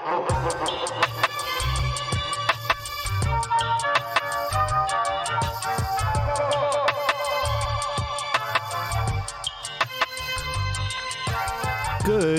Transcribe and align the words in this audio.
Good 0.00 0.24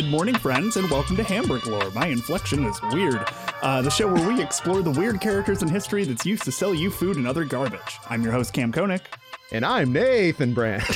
morning, 0.05 0.35
friends, 0.35 0.77
and 0.77 0.89
welcome 0.89 1.15
to 1.17 1.23
Hamburg 1.23 1.67
Lore. 1.67 1.91
My 1.91 2.07
inflection 2.07 2.65
is 2.65 2.81
weird. 2.91 3.23
Uh, 3.61 3.83
the 3.83 3.91
show 3.91 4.11
where 4.11 4.27
we 4.27 4.41
explore 4.41 4.81
the 4.81 4.89
weird 4.89 5.21
characters 5.21 5.61
in 5.61 5.67
history 5.67 6.03
that's 6.03 6.25
used 6.25 6.43
to 6.43 6.51
sell 6.51 6.73
you 6.73 6.89
food 6.89 7.17
and 7.17 7.27
other 7.27 7.45
garbage. 7.45 7.99
I'm 8.09 8.23
your 8.23 8.31
host, 8.31 8.53
Cam 8.53 8.71
Koenig, 8.71 9.03
And 9.51 9.63
I'm 9.63 9.93
Nathan 9.93 10.55
Brandt. 10.55 10.89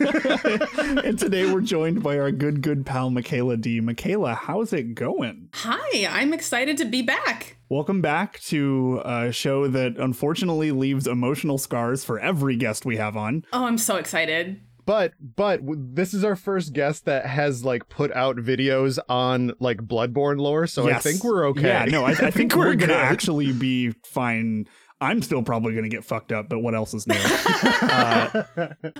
and 1.04 1.16
today 1.16 1.52
we're 1.52 1.60
joined 1.60 2.02
by 2.02 2.18
our 2.18 2.32
good, 2.32 2.62
good 2.62 2.84
pal, 2.84 3.10
Michaela 3.10 3.56
D. 3.56 3.80
Michaela, 3.80 4.34
how's 4.34 4.72
it 4.72 4.96
going? 4.96 5.39
Hi, 5.62 6.06
I'm 6.08 6.32
excited 6.32 6.78
to 6.78 6.86
be 6.86 7.02
back. 7.02 7.58
Welcome 7.68 8.00
back 8.00 8.40
to 8.44 9.02
a 9.04 9.30
show 9.30 9.68
that 9.68 9.98
unfortunately 9.98 10.72
leaves 10.72 11.06
emotional 11.06 11.58
scars 11.58 12.02
for 12.02 12.18
every 12.18 12.56
guest 12.56 12.86
we 12.86 12.96
have 12.96 13.14
on. 13.14 13.44
Oh, 13.52 13.66
I'm 13.66 13.76
so 13.76 13.96
excited. 13.96 14.58
but 14.86 15.12
but 15.36 15.60
this 15.62 16.14
is 16.14 16.24
our 16.24 16.34
first 16.34 16.72
guest 16.72 17.04
that 17.04 17.26
has 17.26 17.62
like 17.62 17.90
put 17.90 18.10
out 18.12 18.36
videos 18.36 18.98
on 19.10 19.52
like 19.60 19.76
Bloodborne 19.78 20.40
lore, 20.40 20.66
so 20.66 20.88
I 20.88 20.94
think 20.94 21.22
we're 21.22 21.46
okay. 21.48 21.68
Yeah, 21.68 21.84
no, 21.84 22.06
I, 22.06 22.12
I 22.12 22.30
think 22.30 22.54
we're, 22.56 22.74
gonna 22.74 22.94
actually 22.94 23.52
be 23.52 23.90
fine. 24.06 24.66
I'm 25.02 25.20
still 25.20 25.42
probably 25.42 25.74
gonna 25.74 25.90
get 25.90 26.04
fucked 26.04 26.32
up, 26.32 26.48
but 26.48 26.60
what 26.60 26.74
else 26.74 26.94
is 26.94 27.06
new? 27.06 27.14
uh, 27.82 28.44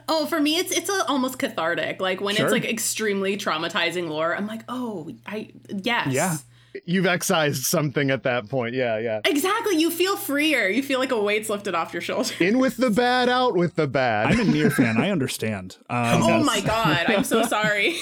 Oh, 0.09 0.27
for 0.27 0.39
me, 0.41 0.59
it's 0.59 0.73
it's 0.73 0.91
a, 0.91 1.07
almost 1.09 1.39
cathartic. 1.39 2.03
Like 2.03 2.21
when 2.21 2.37
Sure. 2.37 2.45
it's 2.45 2.53
like 2.53 2.67
extremely 2.67 3.39
traumatizing 3.39 4.09
lore, 4.11 4.37
I'm 4.37 4.47
like, 4.47 4.63
oh, 4.69 5.11
I 5.27 5.53
yes, 5.71 6.09
Yeah. 6.13 6.37
You've 6.85 7.07
excised 7.07 7.65
something 7.65 8.11
at 8.11 8.23
that 8.25 8.49
point. 8.49 8.75
Yeah, 8.75 8.99
yeah. 8.99 9.21
exactly. 9.25 9.77
You 9.77 9.91
feel 9.91 10.17
freer. 10.17 10.69
You 10.69 10.83
feel 10.83 10.99
like 10.99 11.13
a 11.13 11.21
weight's 11.23 11.49
lifted 11.49 11.75
off 11.75 11.93
your 11.93 12.03
shoulder. 12.03 12.33
In 12.41 12.59
with 12.59 12.77
the 12.77 12.91
bad, 12.91 13.29
out 13.29 13.55
with 13.55 13.77
the 13.77 13.87
bad. 13.87 14.27
I'm 14.29 14.41
a 14.41 14.45
Nier 14.45 14.71
fan. 14.71 14.97
I 14.99 15.11
understand. 15.11 15.77
Um, 15.89 16.23
oh 16.23 16.43
my 16.45 16.61
god, 16.61 17.05
I'm 17.09 17.25
so 17.25 17.43
sorry. 17.47 17.97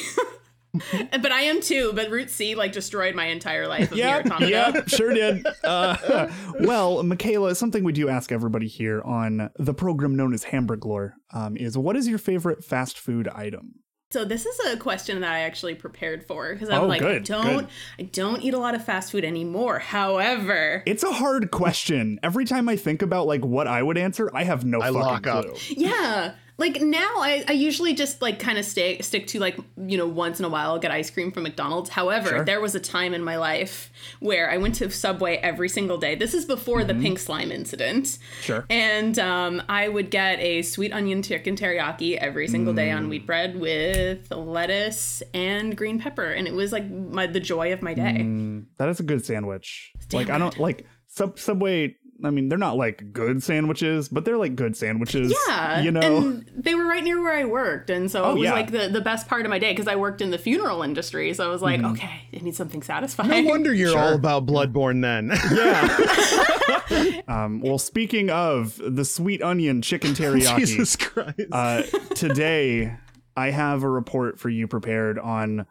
but 0.93 1.33
I 1.33 1.43
am 1.43 1.61
too. 1.61 1.93
But 1.95 2.11
Route 2.11 2.31
C 2.31 2.55
like 2.55 2.73
destroyed 2.73 3.15
my 3.15 3.27
entire 3.27 3.67
life 3.67 3.91
of 3.91 3.99
Yeah, 3.99 4.19
Nier 4.23 4.33
Automata. 4.33 4.49
yeah, 4.51 4.85
sure 4.87 5.13
did. 5.13 5.45
Uh, 5.65 6.29
well, 6.61 7.03
Michaela, 7.03 7.55
something 7.55 7.85
we 7.85 7.93
do 7.93 8.09
ask 8.09 8.31
everybody 8.31 8.69
here 8.69 9.01
on 9.03 9.51
the 9.59 9.75
program 9.75 10.15
known 10.15 10.35
as 10.35 10.45
Hamburg 10.45 10.85
Lore 10.85 11.15
um, 11.33 11.57
is 11.57 11.77
what 11.77 11.97
is 11.97 12.07
your 12.07 12.19
favorite 12.19 12.65
fast 12.65 12.99
food 12.99 13.29
item? 13.29 13.77
So 14.11 14.25
this 14.25 14.47
is 14.47 14.59
a 14.73 14.79
question 14.79 15.21
that 15.21 15.31
I 15.31 15.41
actually 15.41 15.75
prepared 15.75 16.25
for 16.27 16.51
because 16.55 16.71
I'm 16.71 16.85
Oh, 16.85 16.87
like, 16.87 17.01
good, 17.03 17.17
I 17.17 17.19
don't, 17.43 17.47
good. 17.59 17.69
I 17.99 18.03
don't 18.05 18.43
eat 18.43 18.55
a 18.55 18.59
lot 18.59 18.75
of 18.75 18.83
fast 18.83 19.13
food 19.13 19.23
anymore. 19.23 19.79
However, 19.81 20.83
It's 20.87 21.03
a 21.03 21.13
hard 21.13 21.51
question. 21.51 22.19
Every 22.23 22.47
time 22.47 22.71
I 22.71 22.77
think 22.77 23.03
about 23.03 23.27
like 23.27 23.45
what 23.45 23.67
I 23.67 23.83
would 23.83 23.99
answer, 23.99 24.31
I 24.35 24.45
have 24.45 24.65
no 24.65 24.81
I 24.81 24.87
fucking 24.87 24.99
lock 25.01 25.27
up. 25.27 25.45
clue. 25.45 25.55
Yeah. 25.77 26.33
Like 26.59 26.81
now 26.81 27.09
I, 27.19 27.45
I 27.47 27.53
usually 27.53 27.95
just 27.95 28.21
like 28.21 28.41
kind 28.41 28.59
of 28.59 28.65
stay 28.65 29.01
stick 29.01 29.29
to 29.29 29.39
like, 29.39 29.57
you 29.77 29.97
know, 29.97 30.09
once 30.09 30.41
in 30.41 30.45
a 30.45 30.49
while 30.49 30.71
I'll 30.73 30.79
get 30.81 30.91
ice 30.91 31.09
cream 31.09 31.31
from 31.31 31.45
McDonald's. 31.45 31.89
However, 31.91 32.29
Sure. 32.31 32.45
there 32.45 32.61
was 32.61 32.75
a 32.75 32.81
time 32.81 33.15
in 33.15 33.23
my 33.23 33.37
life 33.37 33.93
where 34.19 34.51
I 34.51 34.57
went 34.57 34.75
to 34.77 34.91
Subway 34.91 35.37
every 35.37 35.69
single 35.69 35.99
day. 35.99 36.17
This 36.17 36.35
is 36.35 36.45
before 36.45 36.83
the 36.83 36.95
pink 36.95 37.21
slime 37.21 37.53
incident. 37.53 38.07
Mm-hmm. 38.07 38.43
Sure. 38.43 38.67
And 38.69 39.19
um, 39.21 39.63
I 39.69 39.89
would 39.89 40.11
get 40.11 40.41
a 40.41 40.63
sweet 40.63 40.93
onion 40.93 41.23
chicken 41.23 41.55
teriyaki 41.55 42.17
every 42.17 42.49
single 42.49 42.75
day 42.75 42.89
Mm. 42.89 42.97
on 42.97 43.09
wheat 43.09 43.25
bread 43.25 43.59
with 43.61 44.29
lettuce 44.33 45.23
and 45.33 45.77
green 45.77 46.01
pepper. 46.01 46.25
And 46.25 46.49
it 46.49 46.55
was 46.55 46.73
like 46.73 46.91
my 46.91 47.29
the 47.29 47.39
joy 47.41 47.73
of 47.73 47.83
my 47.83 47.95
day. 47.95 48.19
Mm, 48.21 48.65
that 48.79 48.89
is 48.89 48.99
a 48.99 49.05
good 49.05 49.25
sandwich. 49.25 49.93
Damn 50.09 50.19
like 50.19 50.31
I 50.31 50.39
don't 50.39 50.59
like 50.59 50.87
Sub 51.07 51.39
Subway. 51.39 51.97
I 52.25 52.31
mean, 52.31 52.49
they're 52.49 52.59
not 52.59 52.77
like 52.77 53.13
good 53.13 53.43
sandwiches, 53.45 54.09
but 54.09 54.25
they're 54.25 54.37
like 54.37 54.57
good 54.57 54.77
sandwiches. 54.77 55.33
Yeah, 55.49 55.81
you 55.83 55.93
know. 55.93 56.17
and 56.19 56.51
they 56.53 56.75
were 56.75 56.85
right 56.85 57.05
near 57.05 57.21
where 57.23 57.35
I 57.37 57.45
worked, 57.45 57.91
and 57.91 58.11
so 58.11 58.25
Oh, 58.25 58.31
it 58.33 58.39
was 58.41 58.45
yeah. 58.47 58.53
like 58.55 58.73
the, 58.73 58.89
the 58.89 59.01
best 59.01 59.29
part 59.29 59.45
of 59.47 59.51
my 59.51 59.59
day 59.61 59.71
because 59.73 59.87
I 59.87 59.95
worked 59.95 60.21
in 60.21 60.31
the 60.31 60.39
funeral 60.39 60.83
industry. 60.83 61.33
So 61.35 61.45
I 61.45 61.49
was 61.49 61.63
Mm-hmm. 61.63 61.85
like, 61.85 61.93
okay, 61.97 62.23
I 62.35 62.39
need 62.43 62.57
something 62.57 62.83
satisfying. 62.83 63.31
no 63.45 63.51
wonder 63.51 63.73
you're 63.73 63.91
Sure. 63.93 64.01
all 64.01 64.15
about 64.15 64.47
Bloodborne 64.47 65.01
then. 65.03 65.29
yeah. 65.55 67.21
um, 67.29 67.61
well, 67.61 67.79
speaking 67.79 68.31
of 68.31 68.81
the 68.85 69.05
sweet 69.05 69.43
onion 69.43 69.81
chicken 69.83 70.11
teriyaki, 70.15 70.59
Jesus 70.67 70.97
Christ. 70.97 71.41
uh, 71.53 71.83
today 72.17 72.97
I 73.37 73.51
have 73.51 73.83
a 73.85 73.89
report 73.89 74.41
for 74.41 74.49
you 74.49 74.67
prepared 74.67 75.19
on 75.21 75.67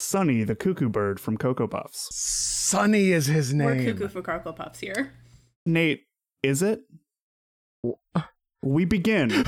Sonny 0.00 0.42
the 0.42 0.56
cuckoo 0.56 0.88
bird 0.88 1.20
from 1.20 1.36
Cocoa 1.36 1.68
Puffs. 1.68 2.08
Sonny 2.12 3.12
is 3.12 3.26
his 3.26 3.54
name. 3.54 3.66
We're 3.66 3.84
cuckoo 3.92 4.08
for 4.08 4.22
Cocoa 4.22 4.52
Puffs 4.52 4.80
here. 4.80 5.12
Nate, 5.66 6.04
is 6.42 6.62
it? 6.62 6.82
We 8.62 8.84
begin. 8.84 9.30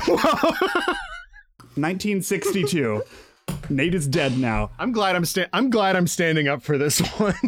1962. 1.75 3.01
Nate 3.69 3.93
is 3.95 4.07
dead 4.07 4.37
now. 4.37 4.71
I'm 4.79 4.91
glad 4.91 5.15
I'm 5.15 5.25
sta- 5.25 5.47
I'm 5.53 5.69
glad 5.69 5.95
I'm 5.95 6.07
standing 6.07 6.47
up 6.47 6.61
for 6.63 6.77
this 6.77 6.99
one. 7.19 7.35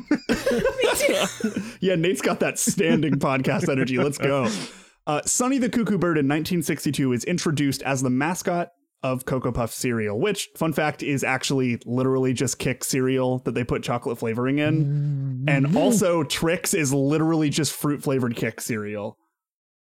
Yeah, 1.80 1.94
Nate's 1.96 2.22
got 2.22 2.40
that 2.40 2.58
standing 2.58 3.16
podcast 3.16 3.70
energy. 3.70 3.98
Let's 3.98 4.18
go. 4.18 4.50
Uh, 5.06 5.22
Sonny 5.26 5.60
the 5.60 5.70
Cuckoo 5.70 5.98
Bird 6.00 6.18
in 6.18 6.26
1962 6.26 7.14
is 7.14 7.24
introduced 7.24 7.84
as 7.84 8.02
the 8.02 8.10
mascot 8.10 8.70
of 9.04 9.26
Cocoa 9.26 9.52
Puff 9.52 9.74
cereal, 9.74 10.20
which, 10.20 10.50
fun 10.56 10.74
fact, 10.74 11.04
is 11.04 11.24
actually 11.24 11.80
literally 11.86 12.34
just 12.34 12.60
Kix 12.60 12.86
cereal 12.86 13.40
that 13.40 13.54
they 13.54 13.64
put 13.64 13.84
chocolate 13.84 14.18
flavoring 14.18 14.60
in. 14.60 15.46
And 15.48 15.68
mm-hmm. 15.68 15.78
also, 15.78 16.24
Trix 16.24 16.74
is 16.74 16.94
literally 16.94 17.50
just 17.50 17.74
fruit 17.74 18.02
flavored 18.02 18.36
Kix 18.36 18.62
cereal. 18.62 19.18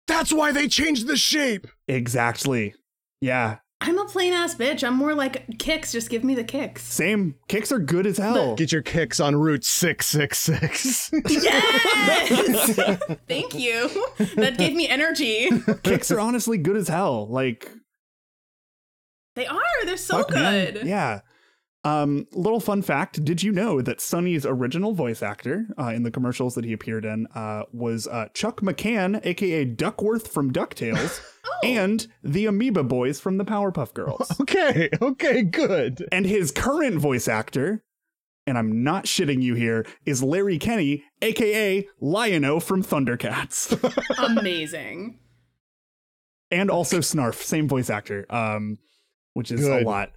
That's 0.08 0.34
why 0.34 0.52
they 0.52 0.68
changed 0.68 1.08
the 1.08 1.18
shape. 1.18 1.68
Exactly. 1.88 2.74
Yeah. 3.20 3.58
I'm 3.84 3.98
a 3.98 4.06
plain 4.06 4.32
ass 4.34 4.54
bitch. 4.54 4.86
I'm 4.86 4.96
more 4.96 5.16
like 5.16 5.48
Kix. 5.58 5.92
Just 5.92 6.12
give 6.12 6.24
me 6.24 6.36
the 6.36 6.44
Kix. 6.44 6.80
Same. 6.80 7.36
Kix 7.50 7.72
are 7.72 7.80
good 7.80 8.06
as 8.06 8.18
hell. 8.18 8.56
Get 8.56 8.72
your 8.72 8.84
kicks 8.84 9.20
on 9.20 9.36
Route 9.36 9.64
666. 9.64 11.12
Yes. 11.28 12.70
Thank 13.28 13.56
you. 13.56 13.90
That 14.36 14.58
gave 14.60 14.76
me 14.76 14.88
energy. 14.88 15.50
Kix 15.50 16.16
are 16.16 16.20
honestly 16.20 16.60
good 16.60 16.78
as 16.78 16.90
hell. 16.90 17.28
Like, 17.28 17.72
They 19.42 19.48
are. 19.48 19.86
They're 19.86 19.98
so 19.98 20.18
Fuck, 20.20 20.32
man. 20.34 20.74
good. 20.74 20.86
Yeah. 20.88 21.22
Um, 21.84 22.28
little 22.34 22.60
fun 22.60 22.84
fact: 22.84 23.26
Did 23.26 23.42
you 23.42 23.52
know 23.52 23.82
that 23.82 24.00
Sonny's 24.02 24.46
original 24.46 24.94
voice 24.94 25.24
actor 25.24 25.66
uh, 25.80 25.88
in 25.88 26.04
the 26.04 26.12
commercials 26.12 26.54
that 26.54 26.64
he 26.64 26.74
appeared 26.74 27.06
in 27.06 27.26
uh, 27.34 27.64
was 27.74 28.08
uh, 28.08 28.28
Chuck 28.36 28.62
McCann, 28.62 29.20
aka 29.26 29.66
Duckworth 29.66 30.28
from 30.28 30.54
Ducktales, 30.54 31.20
Oh. 31.44 31.60
and 31.68 32.06
the 32.24 32.46
Amoeba 32.46 32.84
Boys 32.84 33.20
from 33.20 33.38
the 33.40 33.46
Powerpuff 33.46 33.96
Girls. 33.96 34.32
okay, 34.42 34.90
okay, 35.02 35.42
good. 35.42 36.08
and 36.12 36.28
his 36.28 36.52
current 36.52 37.00
voice 37.00 37.28
actor, 37.28 37.84
and 38.46 38.60
I'm 38.60 38.84
not 38.84 39.06
shitting 39.06 39.42
you 39.42 39.56
here, 39.56 39.84
is 40.06 40.22
Larry 40.22 40.60
Kenney, 40.60 41.04
aka 41.24 41.88
Lion-O 42.00 42.60
from 42.60 42.84
Thundercats, 42.84 43.74
Amazing. 44.38 45.18
and 46.52 46.70
also 46.70 47.00
Snarf, 47.00 47.42
same 47.42 47.68
voice 47.68 47.90
actor, 47.90 48.28
um, 48.30 48.78
which 49.34 49.52
is 49.52 49.62
Good. 49.62 49.84
a 49.84 49.86
lot. 49.86 50.12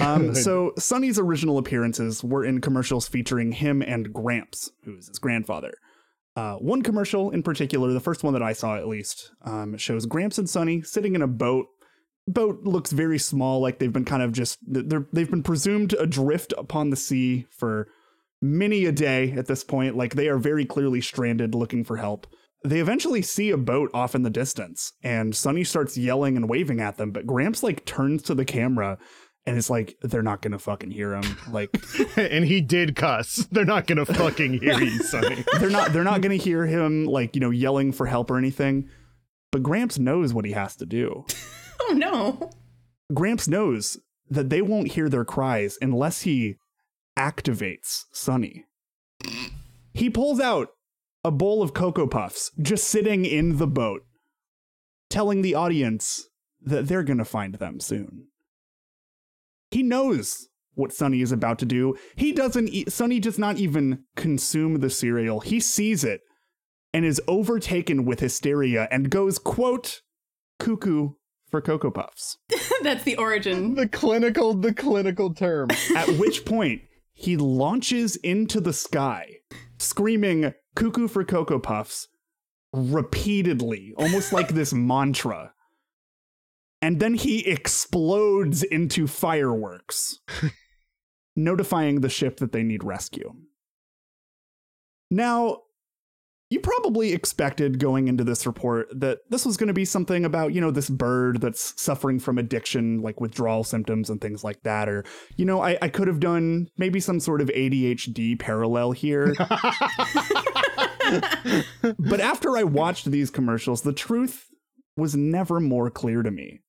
Um, 0.00 0.34
so 0.34 0.72
Sonny's 0.78 1.18
original 1.18 1.58
appearances 1.58 2.22
were 2.24 2.44
in 2.44 2.60
commercials 2.60 3.08
featuring 3.08 3.52
him 3.52 3.82
and 3.82 4.12
Gramps, 4.12 4.70
who 4.84 4.96
is 4.96 5.08
his 5.08 5.18
grandfather. 5.18 5.72
Uh, 6.36 6.56
one 6.56 6.82
commercial 6.82 7.30
in 7.30 7.42
particular, 7.42 7.92
the 7.92 8.00
first 8.00 8.24
one 8.24 8.32
that 8.32 8.42
I 8.42 8.52
saw 8.52 8.76
at 8.76 8.88
least, 8.88 9.30
um, 9.42 9.76
shows 9.76 10.06
Gramps 10.06 10.38
and 10.38 10.50
Sonny 10.50 10.82
sitting 10.82 11.14
in 11.14 11.22
a 11.22 11.28
boat. 11.28 11.66
Boat 12.26 12.64
looks 12.64 12.90
very 12.90 13.18
small, 13.18 13.60
like 13.60 13.78
they've 13.78 13.92
been 13.92 14.06
kind 14.06 14.22
of 14.22 14.32
just 14.32 14.58
they're 14.66 15.06
they've 15.12 15.30
been 15.30 15.42
presumed 15.42 15.92
adrift 15.92 16.54
upon 16.56 16.90
the 16.90 16.96
sea 16.96 17.46
for 17.50 17.88
many 18.40 18.86
a 18.86 18.92
day 18.92 19.32
at 19.32 19.46
this 19.46 19.62
point. 19.62 19.96
Like 19.96 20.14
they 20.14 20.28
are 20.28 20.38
very 20.38 20.64
clearly 20.64 21.02
stranded, 21.02 21.54
looking 21.54 21.84
for 21.84 21.98
help. 21.98 22.26
They 22.64 22.80
eventually 22.80 23.22
see 23.22 23.50
a 23.50 23.58
boat 23.58 23.90
off 23.92 24.14
in 24.14 24.22
the 24.22 24.30
distance, 24.30 24.92
and 25.02 25.36
Sonny 25.36 25.64
starts 25.64 25.98
yelling 25.98 26.36
and 26.36 26.48
waving 26.48 26.80
at 26.80 26.96
them. 26.96 27.10
But 27.10 27.26
Gramps 27.26 27.62
like 27.62 27.84
turns 27.84 28.22
to 28.24 28.34
the 28.34 28.44
camera 28.44 28.98
and 29.46 29.58
it's 29.58 29.70
like 29.70 29.96
they're 30.02 30.22
not 30.22 30.42
gonna 30.42 30.58
fucking 30.58 30.90
hear 30.90 31.14
him. 31.14 31.36
Like 31.50 31.70
and 32.16 32.44
he 32.44 32.60
did 32.60 32.96
cuss. 32.96 33.46
They're 33.50 33.64
not 33.64 33.86
gonna 33.86 34.06
fucking 34.06 34.60
hear 34.60 34.80
you, 34.80 34.98
Sonny. 35.02 35.44
they're 35.58 35.70
not 35.70 35.92
they're 35.92 36.04
not 36.04 36.20
gonna 36.20 36.36
hear 36.36 36.66
him 36.66 37.04
like 37.04 37.34
you 37.34 37.40
know 37.40 37.50
yelling 37.50 37.92
for 37.92 38.06
help 38.06 38.30
or 38.30 38.38
anything. 38.38 38.88
But 39.52 39.62
Gramps 39.62 39.98
knows 39.98 40.32
what 40.32 40.44
he 40.44 40.52
has 40.52 40.76
to 40.76 40.86
do. 40.86 41.24
Oh 41.86 41.92
no. 41.92 42.50
Gramps 43.12 43.46
knows 43.46 43.98
that 44.30 44.48
they 44.48 44.62
won't 44.62 44.92
hear 44.92 45.10
their 45.10 45.24
cries 45.24 45.76
unless 45.82 46.22
he 46.22 46.54
activates 47.18 48.04
Sonny. 48.10 48.64
He 49.92 50.08
pulls 50.08 50.40
out 50.40 50.68
a 51.24 51.30
bowl 51.30 51.62
of 51.62 51.72
Cocoa 51.72 52.06
Puffs 52.06 52.50
just 52.60 52.86
sitting 52.86 53.24
in 53.24 53.56
the 53.58 53.66
boat, 53.66 54.02
telling 55.08 55.42
the 55.42 55.54
audience 55.54 56.28
that 56.60 56.86
they're 56.86 57.02
going 57.02 57.18
to 57.18 57.24
find 57.24 57.54
them 57.54 57.80
soon. 57.80 58.28
He 59.70 59.82
knows 59.82 60.48
what 60.74 60.92
Sonny 60.92 61.22
is 61.22 61.32
about 61.32 61.58
to 61.60 61.66
do. 61.66 61.96
He 62.16 62.32
doesn't, 62.32 62.68
eat, 62.68 62.92
Sonny 62.92 63.20
does 63.20 63.38
not 63.38 63.56
even 63.56 64.04
consume 64.16 64.80
the 64.80 64.90
cereal. 64.90 65.40
He 65.40 65.60
sees 65.60 66.04
it 66.04 66.20
and 66.92 67.04
is 67.04 67.20
overtaken 67.26 68.04
with 68.04 68.20
hysteria 68.20 68.88
and 68.90 69.10
goes, 69.10 69.38
quote, 69.38 70.02
cuckoo 70.58 71.10
for 71.50 71.60
Cocoa 71.60 71.90
Puffs. 71.90 72.38
That's 72.82 73.04
the 73.04 73.16
origin. 73.16 73.74
The 73.84 73.88
clinical, 73.88 74.54
the 74.54 74.74
clinical 74.74 75.32
term. 75.32 75.68
At 75.96 76.08
which 76.18 76.44
point, 76.44 76.82
he 77.12 77.36
launches 77.36 78.16
into 78.16 78.60
the 78.60 78.72
sky, 78.72 79.36
screaming, 79.84 80.52
cuckoo 80.74 81.08
for 81.08 81.24
Cocoa 81.24 81.58
Puffs, 81.58 82.08
repeatedly, 82.72 83.94
almost 83.96 84.32
like 84.32 84.48
this 84.48 84.72
mantra. 84.72 85.52
And 86.82 87.00
then 87.00 87.14
he 87.14 87.46
explodes 87.46 88.62
into 88.62 89.06
fireworks, 89.06 90.20
notifying 91.36 92.00
the 92.00 92.10
ship 92.10 92.38
that 92.38 92.52
they 92.52 92.62
need 92.62 92.84
rescue. 92.84 93.34
Now, 95.10 95.62
you 96.54 96.60
probably 96.60 97.12
expected 97.12 97.80
going 97.80 98.06
into 98.06 98.22
this 98.22 98.46
report 98.46 98.86
that 98.92 99.18
this 99.28 99.44
was 99.44 99.56
going 99.56 99.66
to 99.66 99.74
be 99.74 99.84
something 99.84 100.24
about, 100.24 100.54
you 100.54 100.60
know, 100.60 100.70
this 100.70 100.88
bird 100.88 101.40
that's 101.40 101.74
suffering 101.82 102.20
from 102.20 102.38
addiction, 102.38 103.02
like 103.02 103.20
withdrawal 103.20 103.64
symptoms 103.64 104.08
and 104.08 104.20
things 104.20 104.44
like 104.44 104.62
that. 104.62 104.88
Or, 104.88 105.04
you 105.36 105.44
know, 105.44 105.60
I, 105.60 105.76
I 105.82 105.88
could 105.88 106.06
have 106.06 106.20
done 106.20 106.68
maybe 106.76 107.00
some 107.00 107.18
sort 107.18 107.40
of 107.40 107.48
ADHD 107.48 108.38
parallel 108.38 108.92
here. 108.92 109.34
but 111.98 112.20
after 112.20 112.56
I 112.56 112.62
watched 112.62 113.10
these 113.10 113.30
commercials, 113.30 113.82
the 113.82 113.92
truth 113.92 114.46
was 114.96 115.16
never 115.16 115.58
more 115.58 115.90
clear 115.90 116.22
to 116.22 116.30
me. 116.30 116.60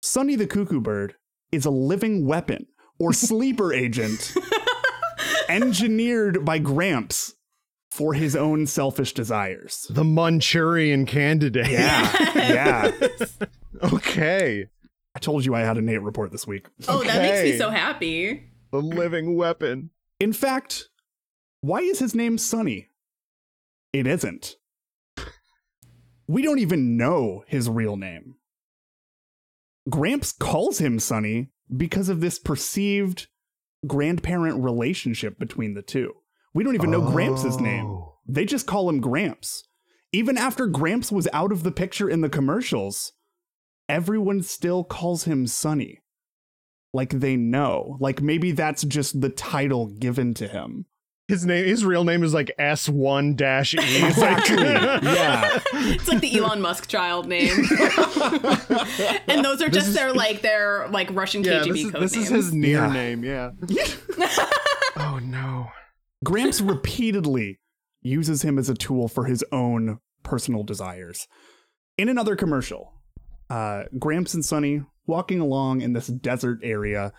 Sonny 0.00 0.36
the 0.36 0.46
Cuckoo 0.46 0.80
Bird 0.80 1.16
is 1.50 1.64
a 1.64 1.70
living 1.70 2.24
weapon 2.24 2.68
or 3.00 3.12
sleeper 3.12 3.72
agent 3.72 4.32
engineered 5.48 6.44
by 6.44 6.60
Gramps 6.60 7.34
for 7.90 8.14
his 8.14 8.36
own 8.36 8.66
selfish 8.66 9.12
desires. 9.14 9.86
The 9.90 10.04
Manchurian 10.04 11.06
candidate. 11.06 11.68
Yeah. 11.70 12.32
Yeah. 12.36 12.90
Okay. 13.92 14.66
I 15.14 15.18
told 15.18 15.44
you 15.44 15.54
I 15.54 15.60
had 15.60 15.76
a 15.76 15.82
Nate 15.82 16.00
report 16.00 16.32
this 16.32 16.46
week. 16.46 16.66
Oh, 16.88 17.02
that 17.04 17.20
makes 17.20 17.42
me 17.42 17.58
so 17.58 17.68
happy. 17.70 18.50
The 18.70 18.80
living 18.80 19.36
weapon. 19.36 19.90
In 20.18 20.32
fact, 20.32 20.88
why 21.60 21.80
is 21.80 21.98
his 21.98 22.14
name 22.14 22.38
Sonny? 22.38 22.88
It 23.92 24.06
isn't. 24.06 24.56
We 26.26 26.42
don't 26.42 26.58
even 26.58 26.96
know 26.96 27.44
his 27.46 27.68
real 27.68 27.96
name. 27.96 28.36
Gramps 29.88 30.32
calls 30.32 30.78
him 30.78 30.98
Sonny 30.98 31.50
because 31.74 32.08
of 32.08 32.20
this 32.20 32.38
perceived 32.38 33.28
grandparent 33.86 34.62
relationship 34.62 35.38
between 35.38 35.74
the 35.74 35.82
two. 35.82 36.14
We 36.56 36.64
don't 36.64 36.74
even 36.74 36.90
know 36.90 37.02
Gramps' 37.02 37.60
name. 37.60 37.84
Oh. 37.86 38.14
They 38.26 38.46
just 38.46 38.66
call 38.66 38.88
him 38.88 39.00
Gramps. 39.02 39.62
Even 40.10 40.38
after 40.38 40.66
Gramps 40.66 41.12
was 41.12 41.28
out 41.34 41.52
of 41.52 41.62
the 41.64 41.70
picture 41.70 42.08
in 42.08 42.22
the 42.22 42.30
commercials, 42.30 43.12
everyone 43.90 44.42
still 44.42 44.82
calls 44.82 45.24
him 45.24 45.46
Sonny. 45.46 46.00
Like 46.94 47.10
they 47.10 47.36
know. 47.36 47.98
Like 48.00 48.22
maybe 48.22 48.52
that's 48.52 48.84
just 48.84 49.20
the 49.20 49.28
title 49.28 49.88
given 49.98 50.32
to 50.34 50.48
him. 50.48 50.86
His 51.28 51.44
name, 51.44 51.66
his 51.66 51.84
real 51.84 52.04
name 52.04 52.22
is 52.22 52.32
like 52.32 52.50
S1 52.58 53.36
dash 53.36 53.74
E. 53.74 53.78
It's 53.80 54.16
Exactly. 54.16 54.56
like- 54.56 55.02
yeah. 55.02 55.58
It's 55.74 56.08
like 56.08 56.20
the 56.22 56.38
Elon 56.38 56.62
Musk 56.62 56.88
child 56.88 57.26
name. 57.26 57.50
and 59.28 59.44
those 59.44 59.60
are 59.60 59.68
just 59.68 59.88
is- 59.88 59.94
their 59.94 60.14
like 60.14 60.40
their 60.40 60.88
like 60.88 61.10
Russian 61.10 61.44
yeah, 61.44 61.60
KGB 61.60 61.66
this, 61.68 61.84
is, 61.84 61.90
code 61.90 62.02
this 62.02 62.12
names. 62.14 62.24
is 62.26 62.30
his 62.30 62.52
near 62.54 62.78
Yeah. 62.78 62.92
name. 62.92 63.24
Yeah. 63.24 63.50
oh 64.96 65.18
no. 65.22 65.66
Gramps 66.26 66.60
repeatedly 66.60 67.60
uses 68.00 68.42
him 68.42 68.58
as 68.58 68.68
a 68.68 68.74
tool 68.74 69.06
for 69.06 69.26
his 69.26 69.44
own 69.52 70.00
personal 70.24 70.64
desires. 70.64 71.28
In 71.96 72.08
another 72.08 72.34
commercial, 72.34 72.94
uh, 73.48 73.84
Gramps 73.96 74.34
and 74.34 74.44
Sonny 74.44 74.82
walking 75.06 75.38
along 75.38 75.82
in 75.82 75.92
this 75.92 76.08
desert 76.08 76.58
area, 76.64 77.12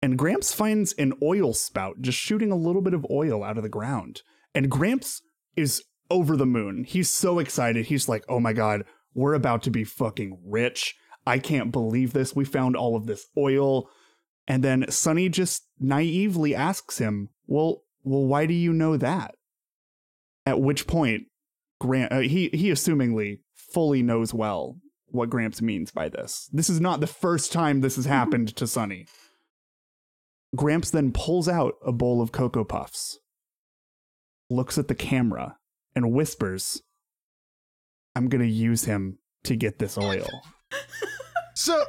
and 0.00 0.16
Gramps 0.16 0.54
finds 0.54 0.92
an 0.92 1.12
oil 1.20 1.54
spout 1.54 1.96
just 2.00 2.18
shooting 2.18 2.52
a 2.52 2.56
little 2.56 2.82
bit 2.82 2.94
of 2.94 3.04
oil 3.10 3.42
out 3.42 3.56
of 3.56 3.64
the 3.64 3.68
ground. 3.68 4.22
And 4.54 4.70
Gramps 4.70 5.22
is 5.56 5.82
over 6.08 6.36
the 6.36 6.46
moon. 6.46 6.84
He's 6.84 7.10
so 7.10 7.40
excited. 7.40 7.86
He's 7.86 8.08
like, 8.08 8.24
oh 8.28 8.38
my 8.38 8.52
God, 8.52 8.84
we're 9.12 9.34
about 9.34 9.64
to 9.64 9.70
be 9.70 9.82
fucking 9.82 10.38
rich. 10.46 10.94
I 11.26 11.40
can't 11.40 11.72
believe 11.72 12.12
this. 12.12 12.36
We 12.36 12.44
found 12.44 12.76
all 12.76 12.94
of 12.94 13.06
this 13.06 13.26
oil. 13.36 13.90
And 14.46 14.62
then 14.62 14.88
Sonny 14.88 15.28
just 15.30 15.66
naively 15.80 16.54
asks 16.54 16.98
him, 16.98 17.30
"Well, 17.48 17.82
well, 18.06 18.24
why 18.24 18.46
do 18.46 18.54
you 18.54 18.72
know 18.72 18.96
that?" 18.96 19.34
At 20.46 20.60
which 20.60 20.86
point, 20.86 21.24
Grant 21.80 22.12
uh, 22.12 22.20
he 22.20 22.48
he 22.52 22.70
assumingly 22.70 23.40
fully 23.54 24.02
knows 24.02 24.32
well 24.32 24.76
what 25.08 25.30
Gramps 25.30 25.60
means 25.60 25.90
by 25.90 26.08
this. 26.08 26.48
This 26.52 26.70
is 26.70 26.80
not 26.80 27.00
the 27.00 27.06
first 27.06 27.52
time 27.52 27.80
this 27.80 27.96
has 27.96 28.06
happened 28.06 28.56
to 28.56 28.66
Sonny. 28.66 29.06
Gramps 30.54 30.90
then 30.90 31.12
pulls 31.12 31.48
out 31.48 31.74
a 31.84 31.92
bowl 31.92 32.22
of 32.22 32.32
Cocoa 32.32 32.64
Puffs, 32.64 33.18
looks 34.48 34.78
at 34.78 34.88
the 34.88 34.94
camera, 34.94 35.58
and 35.94 36.12
whispers, 36.12 36.82
I'm 38.14 38.28
going 38.28 38.42
to 38.42 38.50
use 38.50 38.84
him 38.84 39.18
to 39.44 39.56
get 39.56 39.78
this 39.78 39.98
oil. 39.98 40.26
So 41.56 41.82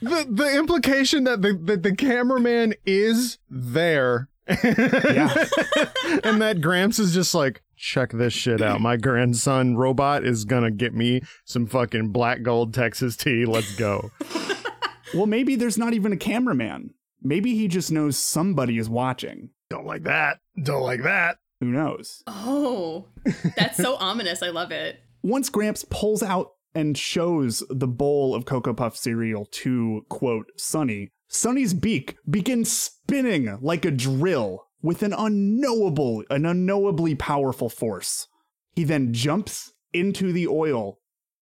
the 0.00 0.24
the 0.30 0.56
implication 0.56 1.24
that 1.24 1.42
the 1.42 1.52
that 1.64 1.82
the 1.82 1.94
cameraman 1.94 2.74
is 2.86 3.38
there. 3.50 4.28
Yeah. 4.48 5.34
and 6.24 6.40
that 6.42 6.60
Gramps 6.60 6.98
is 6.98 7.14
just 7.14 7.34
like, 7.34 7.62
check 7.76 8.12
this 8.12 8.32
shit 8.32 8.60
out. 8.60 8.80
My 8.80 8.96
grandson 8.96 9.76
robot 9.76 10.24
is 10.24 10.44
gonna 10.44 10.70
get 10.70 10.94
me 10.94 11.22
some 11.44 11.66
fucking 11.66 12.08
black 12.08 12.42
gold 12.42 12.74
Texas 12.74 13.16
tea. 13.16 13.44
Let's 13.46 13.74
go. 13.76 14.10
well, 15.14 15.26
maybe 15.26 15.56
there's 15.56 15.78
not 15.78 15.94
even 15.94 16.12
a 16.12 16.16
cameraman. 16.16 16.90
Maybe 17.22 17.54
he 17.54 17.68
just 17.68 17.90
knows 17.90 18.18
somebody 18.18 18.78
is 18.78 18.88
watching. 18.88 19.50
Don't 19.68 19.86
like 19.86 20.04
that. 20.04 20.38
Don't 20.62 20.82
like 20.82 21.02
that. 21.02 21.38
Who 21.60 21.66
knows? 21.66 22.22
Oh, 22.26 23.06
that's 23.56 23.76
so 23.76 23.96
ominous. 24.00 24.42
I 24.42 24.48
love 24.48 24.72
it. 24.72 25.00
Once 25.22 25.50
Gramps 25.50 25.84
pulls 25.90 26.22
out 26.22 26.52
and 26.74 26.96
shows 26.96 27.62
the 27.68 27.86
bowl 27.86 28.34
of 28.34 28.46
Cocoa 28.46 28.72
Puff 28.72 28.96
cereal 28.96 29.44
to, 29.46 30.06
quote, 30.08 30.46
Sonny, 30.56 31.10
Sonny's 31.30 31.74
beak 31.74 32.16
begins 32.28 32.70
spinning 32.72 33.56
like 33.62 33.84
a 33.84 33.90
drill 33.92 34.66
with 34.82 35.04
an 35.04 35.12
unknowable, 35.12 36.24
an 36.28 36.44
unknowably 36.44 37.14
powerful 37.14 37.68
force. 37.68 38.26
He 38.74 38.82
then 38.82 39.12
jumps 39.12 39.72
into 39.92 40.32
the 40.32 40.48
oil, 40.48 40.98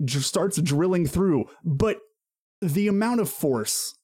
starts 0.07 0.61
drilling 0.63 1.07
through, 1.07 1.47
but 1.65 1.99
the 2.63 2.87
amount 2.87 3.21
of 3.21 3.29
force 3.29 3.97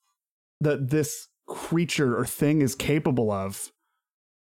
that 0.61 0.91
this 0.91 1.29
creature 1.47 2.17
or 2.17 2.27
thing 2.27 2.63
is 2.63 2.75
capable 2.75 3.31
of 3.31 3.71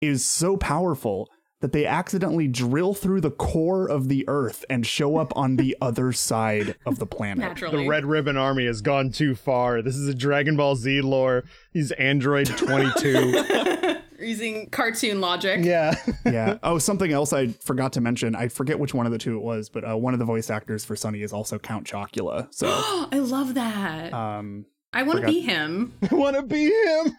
is 0.02 0.28
so 0.28 0.58
powerful 0.58 1.30
that 1.62 1.72
they 1.72 1.86
accidentally 1.86 2.48
drill 2.48 2.94
through 2.94 3.22
the 3.22 3.32
core 3.32 3.88
of 3.88 4.10
the 4.10 4.26
earth 4.28 4.66
and 4.70 4.86
show 4.86 5.18
up 5.18 5.32
on 5.36 5.56
the 5.56 5.76
other 5.82 6.12
side 6.12 6.76
of 6.86 7.00
the 7.00 7.06
planet. 7.06 7.40
Naturally. 7.40 7.84
The 7.84 7.90
Red 7.90 8.06
Ribbon 8.06 8.36
Army 8.38 8.66
has 8.66 8.82
gone 8.82 9.12
too 9.12 9.34
far. 9.36 9.82
This 9.82 9.96
is 9.96 10.08
a 10.08 10.14
Dragon 10.14 10.56
Ball 10.58 10.76
Z 10.76 11.02
lore. 11.02 11.44
He's 11.72 11.92
Android 11.94 12.48
22. 12.58 13.96
Using 14.20 14.70
cartoon 14.70 15.20
logic. 15.20 15.62
yeah. 15.64 15.96
yeah. 16.26 16.58
Oh, 16.64 16.78
something 16.78 17.12
else 17.12 17.34
I 17.34 17.48
forgot 17.48 17.94
to 17.94 18.02
mention. 18.02 18.36
I 18.36 18.50
forget 18.50 18.78
which 18.78 18.94
one 18.94 19.06
of 19.08 19.12
the 19.12 19.18
two 19.18 19.36
it 19.36 19.42
was, 19.42 19.68
but 19.70 19.84
uh, 19.90 19.98
one 19.98 20.14
of 20.14 20.20
the 20.20 20.26
voice 20.26 20.50
actors 20.52 20.86
for 20.86 20.96
Sonny 20.96 21.22
is 21.24 21.34
also 21.34 21.58
Count 21.58 21.88
Chocula. 21.88 22.48
So, 22.54 22.68
I 23.12 23.18
love 23.20 23.56
that. 23.56 24.14
um, 24.14 24.66
I 24.94 25.04
want 25.04 25.22
to 25.22 25.26
be 25.28 25.40
him. 25.42 25.94
I 26.12 26.14
want 26.14 26.36
to 26.36 26.44
be 26.44 26.66
him. 26.66 27.16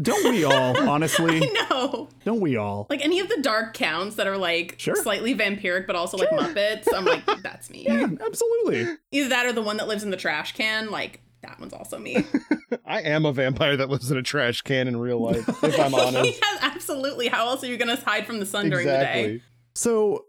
Don't 0.00 0.30
we 0.32 0.44
all, 0.44 0.76
honestly? 0.88 1.40
No. 1.70 2.08
Don't 2.24 2.40
we 2.40 2.56
all? 2.56 2.86
Like 2.88 3.04
any 3.04 3.20
of 3.20 3.28
the 3.28 3.38
dark 3.42 3.74
counts 3.74 4.16
that 4.16 4.26
are 4.26 4.38
like 4.38 4.76
Sure. 4.78 4.94
slightly 4.96 5.34
vampiric 5.34 5.86
but 5.86 5.96
also 5.96 6.16
like 6.16 6.30
Muppets, 6.30 6.86
I'm 6.94 7.04
like, 7.04 7.24
that's 7.42 7.68
me. 7.70 7.84
Yeah, 7.86 8.06
absolutely. 8.24 8.96
Either 9.10 9.28
that 9.28 9.46
or 9.46 9.52
the 9.52 9.62
one 9.62 9.76
that 9.76 9.88
lives 9.88 10.02
in 10.02 10.10
the 10.10 10.16
trash 10.16 10.52
can, 10.54 10.90
like 10.90 11.20
that 11.42 11.58
one's 11.60 11.72
also 11.72 11.98
me. 11.98 12.24
I 12.86 13.00
am 13.02 13.26
a 13.26 13.32
vampire 13.32 13.76
that 13.76 13.90
lives 13.90 14.10
in 14.10 14.16
a 14.16 14.22
trash 14.22 14.62
can 14.62 14.86
in 14.88 14.96
real 14.96 15.18
life, 15.20 15.46
if 15.62 15.78
I'm 15.78 15.94
honest. 15.94 16.40
yeah, 16.40 16.58
absolutely. 16.62 17.28
How 17.28 17.48
else 17.48 17.62
are 17.64 17.66
you 17.66 17.76
gonna 17.76 17.96
hide 17.96 18.26
from 18.26 18.38
the 18.40 18.46
sun 18.46 18.70
during 18.70 18.86
the 18.86 18.92
day? 18.92 19.42
So, 19.74 20.24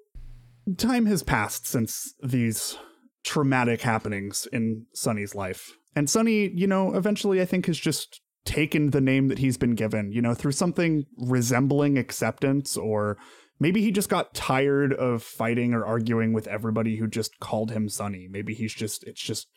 time 0.77 1.05
has 1.05 1.22
passed 1.24 1.67
since 1.67 2.15
these 2.24 2.77
traumatic 3.24 3.82
happenings 3.82 4.48
in 4.51 4.86
Sonny's 4.93 5.36
life. 5.36 5.72
And 5.96 6.10
Sonny, 6.10 6.50
you 6.50 6.65
know, 6.65 6.96
eventually 6.96 7.41
I 7.41 7.46
think 7.46 7.67
has 7.67 7.77
just 7.77 8.20
taken 8.46 8.90
the 8.90 9.02
name 9.02 9.28
that 9.30 9.40
he's 9.40 9.58
been 9.58 9.76
given, 9.76 10.12
you 10.12 10.22
know, 10.22 10.34
through 10.34 10.52
something 10.52 11.06
resembling 11.18 11.98
acceptance, 11.98 12.76
or 12.76 13.18
maybe 13.60 13.82
he 13.82 13.92
just 13.92 14.10
got 14.10 14.34
tired 14.34 14.94
of 14.94 15.24
fighting 15.24 15.74
or 15.74 15.86
arguing 15.86 16.34
with 16.34 16.48
everybody 16.48 16.98
who 16.98 17.08
just 17.08 17.40
called 17.40 17.72
him 17.72 17.88
Sonny. 17.88 18.28
Maybe 18.30 18.54
he's 18.54 18.74
just, 18.74 19.04
it's 19.06 19.22
just 19.22 19.48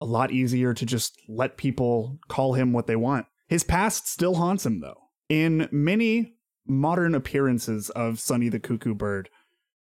a 0.00 0.06
lot 0.06 0.30
easier 0.30 0.74
to 0.74 0.84
just 0.84 1.20
let 1.28 1.56
people 1.56 2.18
call 2.28 2.54
him 2.54 2.72
what 2.72 2.86
they 2.86 2.96
want. 2.96 3.26
His 3.48 3.64
past 3.64 4.08
still 4.08 4.34
haunts 4.34 4.66
him, 4.66 4.80
though. 4.80 5.00
In 5.28 5.68
many 5.70 6.34
modern 6.66 7.14
appearances 7.14 7.90
of 7.90 8.18
Sonny 8.18 8.48
the 8.48 8.58
Cuckoo 8.58 8.94
Bird, 8.94 9.28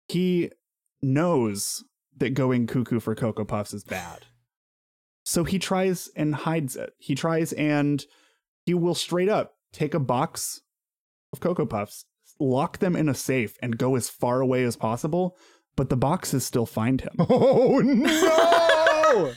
he 0.06 0.50
knows 1.02 1.84
that 2.16 2.34
going 2.34 2.66
cuckoo 2.66 3.00
for 3.00 3.14
Cocoa 3.14 3.44
Puffs 3.44 3.72
is 3.72 3.84
bad. 3.84 4.26
So 5.24 5.44
he 5.44 5.58
tries 5.58 6.08
and 6.16 6.34
hides 6.34 6.74
it. 6.74 6.94
He 6.98 7.14
tries 7.14 7.52
and 7.52 8.04
he 8.68 8.74
will 8.74 8.94
straight 8.94 9.30
up 9.30 9.54
take 9.72 9.94
a 9.94 9.98
box 9.98 10.60
of 11.32 11.40
Cocoa 11.40 11.64
Puffs, 11.64 12.04
lock 12.38 12.78
them 12.78 12.94
in 12.94 13.08
a 13.08 13.14
safe, 13.14 13.56
and 13.62 13.78
go 13.78 13.96
as 13.96 14.10
far 14.10 14.42
away 14.42 14.62
as 14.62 14.76
possible, 14.76 15.36
but 15.74 15.88
the 15.88 15.96
boxes 15.96 16.44
still 16.44 16.66
find 16.66 17.00
him. 17.00 17.14
Oh 17.30 17.80
no! 17.82 19.32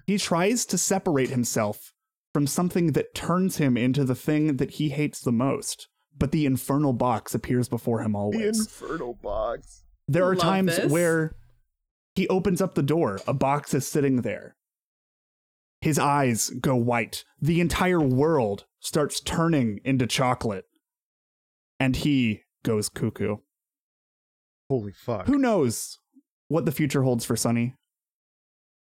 He 0.06 0.16
tries 0.16 0.64
to 0.66 0.78
separate 0.78 1.30
himself 1.30 1.92
from 2.32 2.46
something 2.46 2.92
that 2.92 3.16
turns 3.16 3.56
him 3.56 3.76
into 3.76 4.04
the 4.04 4.14
thing 4.14 4.58
that 4.58 4.72
he 4.72 4.90
hates 4.90 5.20
the 5.20 5.32
most, 5.32 5.88
but 6.16 6.30
the 6.30 6.46
infernal 6.46 6.92
box 6.92 7.34
appears 7.34 7.68
before 7.68 8.02
him 8.02 8.14
always. 8.14 8.38
the 8.38 8.44
always. 8.46 8.60
infernal 8.60 9.14
box. 9.14 9.82
there 10.06 10.24
are 10.24 10.36
Love 10.36 10.42
times 10.42 10.76
this. 10.76 10.92
where 10.92 11.34
he 12.14 12.28
opens 12.28 12.60
up 12.60 12.76
the 12.76 12.82
door, 12.82 13.18
a 13.26 13.34
box 13.34 13.74
is 13.74 13.88
sitting 13.88 14.22
there. 14.22 14.54
His 15.80 15.98
eyes 15.98 16.50
go 16.60 16.74
white. 16.74 17.24
The 17.40 17.60
entire 17.60 18.00
world 18.00 18.64
starts 18.80 19.20
turning 19.20 19.80
into 19.84 20.06
chocolate. 20.06 20.64
And 21.78 21.96
he 21.96 22.42
goes 22.64 22.88
cuckoo. 22.88 23.36
Holy 24.68 24.92
fuck. 24.92 25.26
Who 25.26 25.38
knows 25.38 25.98
what 26.48 26.64
the 26.64 26.72
future 26.72 27.02
holds 27.02 27.24
for 27.24 27.36
Sonny? 27.36 27.74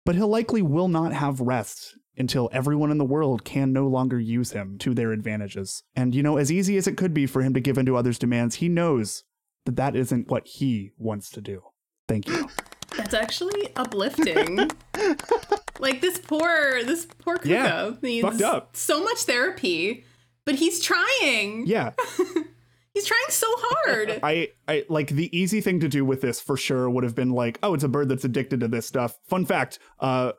But 0.05 0.15
he'll 0.15 0.27
likely 0.27 0.61
will 0.61 0.87
not 0.87 1.13
have 1.13 1.41
rest 1.41 1.97
until 2.17 2.49
everyone 2.53 2.91
in 2.91 2.99
the 2.99 3.03
world 3.03 3.43
can 3.43 3.73
no 3.73 3.87
longer 3.87 4.19
use 4.19 4.51
him 4.51 4.77
to 4.77 4.93
their 4.93 5.11
advantages. 5.11 5.83
And 5.95 6.13
you 6.13 6.21
know, 6.21 6.37
as 6.37 6.51
easy 6.51 6.77
as 6.77 6.87
it 6.87 6.95
could 6.95 7.13
be 7.13 7.25
for 7.25 7.41
him 7.41 7.53
to 7.55 7.59
give 7.59 7.77
in 7.77 7.85
to 7.87 7.97
others' 7.97 8.19
demands, 8.19 8.55
he 8.55 8.69
knows 8.69 9.23
that 9.65 9.75
that 9.75 9.95
isn't 9.95 10.29
what 10.29 10.45
he 10.45 10.91
wants 10.97 11.29
to 11.31 11.41
do. 11.41 11.63
Thank 12.07 12.27
you. 12.27 12.47
That's 12.95 13.15
actually 13.15 13.75
uplifting. 13.75 14.69
like 15.79 16.01
this 16.01 16.17
poor, 16.17 16.83
this 16.83 17.05
poor 17.05 17.35
cuckoo 17.37 17.49
Yeah, 17.49 17.91
needs 18.01 18.27
fucked 18.27 18.41
up. 18.41 18.75
so 18.75 19.03
much 19.03 19.19
therapy, 19.19 20.05
but 20.45 20.55
he's 20.55 20.79
trying. 20.81 21.65
Yeah, 21.67 21.91
He's 22.93 23.05
trying 23.05 23.25
so 23.27 23.47
hard. 23.57 24.19
I, 24.23 24.51
I 24.69 24.85
like 24.87 25.09
the 25.09 25.37
easy 25.37 25.59
thing 25.59 25.81
to 25.81 25.89
do 25.89 26.05
with 26.05 26.21
this 26.21 26.39
for 26.39 26.55
sure 26.55 26.89
would 26.89 27.03
have 27.03 27.13
been 27.13 27.31
like, 27.31 27.59
oh, 27.61 27.73
it's 27.73 27.83
a 27.83 27.89
bird 27.89 28.07
that's 28.07 28.23
addicted 28.23 28.61
to 28.61 28.69
this 28.69 28.87
stuff. 28.87 29.17
Fun 29.27 29.45
fact, 29.45 29.79
uh, 29.99 30.31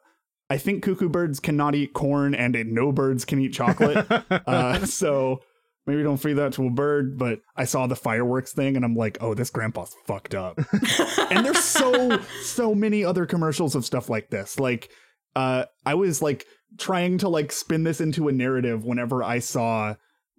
I 0.49 0.57
think 0.57 0.83
cuckoo 0.83 1.11
birds 1.11 1.39
cannot 1.39 1.75
eat 1.75 1.93
corn, 1.93 2.35
and 2.35 2.57
no 2.73 2.93
birds 2.93 3.27
can 3.27 3.41
eat 3.41 3.53
chocolate. 3.53 4.07
uh, 4.31 4.87
so 4.87 5.43
maybe 5.87 6.03
don't 6.03 6.17
feed 6.17 6.35
that 6.35 6.55
to 6.55 6.67
a 6.67 6.71
bird. 6.71 7.19
But 7.19 7.41
I 7.57 7.65
saw 7.67 7.87
the 7.87 7.97
fireworks 7.97 8.55
thing, 8.55 8.75
and 8.77 8.87
I'm 8.87 8.95
like, 8.95 9.19
oh, 9.21 9.35
this 9.35 9.51
grandpa's 9.51 9.95
fucked 10.07 10.35
up. 10.35 10.59
and 11.31 11.45
there's 11.45 11.63
so 11.63 12.19
so 12.43 12.75
many 12.75 13.05
other 13.05 13.27
commercials 13.27 13.75
of 13.75 13.85
stuff 13.85 14.09
like 14.09 14.31
this. 14.31 14.59
Like, 14.59 14.89
uh, 15.37 15.67
I 15.85 15.95
was 15.95 16.23
like 16.23 16.47
trying 16.79 17.19
to 17.19 17.29
like 17.29 17.53
spin 17.53 17.85
this 17.85 18.01
into 18.01 18.29
a 18.29 18.33
narrative 18.33 18.85
whenever 18.85 19.23
I 19.23 19.39
saw 19.39 19.95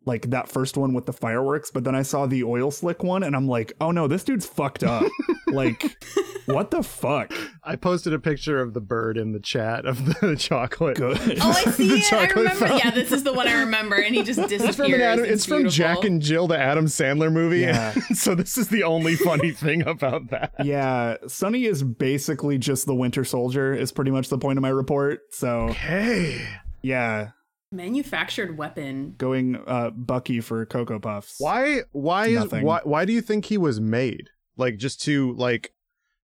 like 0.08 0.30
that 0.32 0.48
first 0.50 0.78
one 0.78 0.94
with 0.94 1.06
the 1.06 1.14
fireworks, 1.14 1.70
but 1.70 1.84
then 1.84 1.94
I 1.94 2.02
saw 2.02 2.26
the 2.26 2.44
oil 2.44 2.72
slick 2.72 3.04
one, 3.04 3.22
and 3.24 3.36
I'm 3.36 3.48
like, 3.48 3.74
oh 3.80 3.92
no, 3.92 4.08
this 4.08 4.24
dude's 4.24 4.46
fucked 4.46 4.84
up. 4.84 5.04
like, 5.48 5.98
what 6.46 6.72
the 6.72 6.82
fuck? 6.82 7.32
I 7.64 7.76
posted 7.76 8.14
a 8.14 8.20
picture 8.20 8.60
of 8.62 8.74
the 8.74 8.80
bird 8.82 9.18
in 9.18 9.34
the 9.34 9.40
chat 9.40 9.86
of 9.86 10.04
the 10.22 10.36
chocolate. 10.40 10.98
Good. 10.98 11.18
Oh, 11.42 11.50
I 11.52 11.72
see 11.72 11.88
The 11.90 11.96
it. 11.98 12.14
I 12.14 12.28
remember. 12.28 12.50
fountain. 12.66 12.78
Yeah, 12.80 12.92
this 12.92 13.12
is 13.12 13.24
the 13.24 13.34
one 13.34 13.48
I 13.48 13.60
remember, 13.60 13.96
and 13.98 14.16
he 14.16 14.24
just 14.24 14.40
disappears. 14.50 14.70
It's 14.70 14.76
from, 14.78 14.94
an 14.94 15.02
Adam, 15.02 15.26
it's 15.26 15.46
from. 15.46 15.70
Jack 15.70 16.04
and 16.04 16.22
Jill, 16.22 16.48
the 16.48 16.58
Adam 16.58 16.86
Sandler 16.86 17.32
movie. 17.32 17.60
Yeah. 17.60 17.94
so 18.14 18.34
this 18.34 18.58
is 18.58 18.70
the 18.70 18.84
only 18.84 19.16
funny 19.16 19.52
thing 19.52 19.82
about 19.86 20.30
that. 20.32 20.54
Yeah, 20.64 21.18
Sonny 21.28 21.66
is 21.66 21.84
basically 21.84 22.58
just 22.58 22.86
the 22.86 22.96
Winter 22.96 23.24
Soldier. 23.26 23.74
Is 23.74 23.92
pretty 23.92 24.12
much 24.12 24.30
the 24.30 24.38
point 24.38 24.58
of 24.58 24.62
my 24.62 24.70
report. 24.70 25.20
So 25.32 25.68
Hey, 25.74 26.48
yeah, 26.82 27.32
manufactured 27.72 28.58
weapon. 28.58 29.16
going 29.18 29.62
uh, 29.68 29.90
Bucky 29.92 30.40
for 30.42 30.66
Cocoa 30.66 31.00
Puffs. 31.00 31.36
why? 31.40 31.82
Why 31.92 32.28
is 32.28 32.36
Nothing. 32.36 32.64
why? 32.66 32.82
Why 32.84 33.06
do 33.06 33.14
you 33.14 33.22
think 33.22 33.46
he 33.46 33.58
was 33.58 33.80
made? 33.80 34.30
Like 34.56 34.78
just 34.78 35.02
to 35.04 35.34
like 35.34 35.74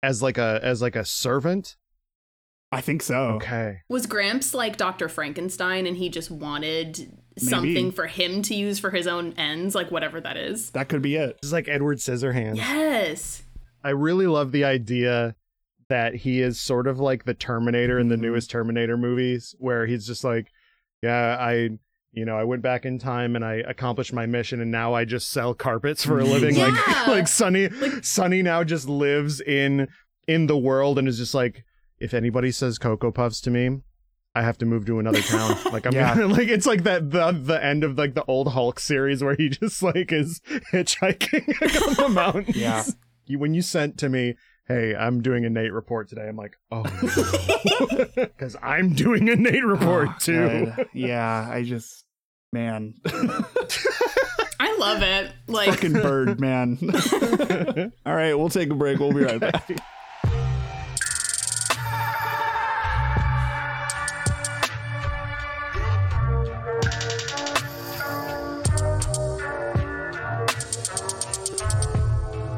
as 0.04 0.22
like 0.22 0.38
a 0.38 0.60
as 0.64 0.82
like 0.82 0.96
a 0.96 1.06
servant? 1.06 1.76
I 2.72 2.82
think 2.82 3.02
so. 3.02 3.16
Okay. 3.38 3.80
Was 3.90 4.06
Gramps 4.06 4.54
like 4.54 4.78
Dr. 4.78 5.10
Frankenstein, 5.10 5.88
and 5.88 5.98
he 5.98 6.08
just 6.08 6.30
wanted 6.30 7.18
something 7.38 7.92
for 7.92 8.06
him 8.06 8.44
to 8.44 8.54
use 8.54 8.78
for 8.78 8.92
his 8.92 9.08
own 9.08 9.34
ends, 9.38 9.74
like 9.74 9.90
whatever 9.90 10.22
that 10.22 10.38
is? 10.38 10.70
That 10.72 10.88
could 10.88 11.02
be 11.02 11.16
it. 11.16 11.40
it's 11.42 11.52
like 11.52 11.68
Edward 11.68 11.98
Scissorhands. 11.98 12.58
Yes. 12.58 13.42
I 13.84 13.90
really 13.90 14.28
love 14.28 14.52
the 14.52 14.66
idea 14.66 15.36
that 15.88 16.14
he 16.14 16.42
is 16.42 16.60
sort 16.60 16.86
of 16.86 17.00
like 17.00 17.24
the 17.24 17.34
Terminator 17.34 17.98
in 17.98 18.10
the 18.10 18.16
Mhm. 18.18 18.22
newest 18.22 18.52
Terminator 18.52 18.98
movies, 18.98 19.56
where 19.58 19.88
he's 19.88 20.06
just 20.06 20.24
like, 20.24 20.52
yeah, 21.02 21.38
I, 21.40 21.70
you 22.12 22.26
know, 22.26 22.38
I 22.38 22.44
went 22.44 22.62
back 22.62 22.86
in 22.86 23.00
time 23.00 23.36
and 23.36 23.46
I 23.46 23.56
accomplished 23.68 24.14
my 24.14 24.26
mission, 24.26 24.62
and 24.62 24.72
now 24.72 24.94
I 24.94 25.06
just 25.06 25.30
sell 25.30 25.54
carpets 25.54 26.04
for 26.06 26.20
a 26.20 26.24
living. 26.24 26.56
Yeah. 26.58 26.68
Like, 26.68 27.08
like 27.08 27.28
Sonny, 27.28 27.70
Sonny 28.02 28.42
now 28.42 28.64
just 28.64 28.88
lives 28.90 29.42
in 29.42 29.88
in 30.28 30.48
the 30.48 30.58
world 30.58 31.00
and 31.00 31.08
is 31.08 31.18
just 31.18 31.34
like, 31.34 31.64
if 32.00 32.14
anybody 32.14 32.52
says 32.52 32.78
Cocoa 32.78 33.12
Puffs 33.12 33.42
to 33.42 33.50
me. 33.52 33.82
I 34.36 34.44
have 34.44 34.60
to 34.60 34.66
move 34.68 34.86
to 34.86 35.00
another 35.00 35.22
town. 35.24 35.58
Like 35.74 35.88
I'm 35.88 35.94
Yeah. 35.94 36.14
gonna, 36.16 36.28
like 36.34 36.48
it's 36.50 36.68
like 36.68 36.84
that 36.84 37.10
the 37.10 37.32
the 37.32 37.62
end 37.66 37.84
of 37.84 37.98
like 37.98 38.14
the 38.14 38.24
old 38.26 38.50
Hulk 38.54 38.80
series 38.80 39.24
where 39.24 39.36
he 39.36 39.50
just 39.50 39.82
like 39.82 40.12
is 40.12 40.40
hitchhiking 40.72 41.48
on 41.90 41.94
the 41.96 42.10
mountains. 42.10 42.56
Yeah. 42.56 42.84
You, 43.26 43.40
when 43.40 43.54
you 43.56 43.62
sent 43.64 43.98
to 44.00 44.08
me, 44.10 44.36
hey, 44.70 44.96
I'm 44.96 45.22
doing 45.22 45.44
a 45.46 45.50
Nate 45.50 45.74
report 45.74 46.08
today. 46.08 46.28
I'm 46.30 46.38
like, 46.38 46.56
oh, 46.72 46.84
because 48.16 48.56
I'm 48.62 48.94
doing 48.94 49.28
a 49.30 49.36
Nate 49.36 49.66
report 49.66 50.08
Oh, 50.12 50.16
too. 50.20 50.66
God. 50.78 50.86
Yeah, 50.94 51.50
I 51.52 51.64
just 51.64 52.06
man, 52.54 52.94
I 53.06 54.76
love 54.80 55.02
it. 55.04 55.32
Like, 55.48 55.70
fucking 55.72 55.94
bird, 55.94 56.40
man. 56.40 56.78
All 58.06 58.16
right, 58.16 58.34
we'll 58.34 58.50
take 58.50 58.70
a 58.70 58.76
break. 58.76 59.00
We'll 59.00 59.12
be 59.14 59.24
right 59.24 59.40
back. 59.40 59.70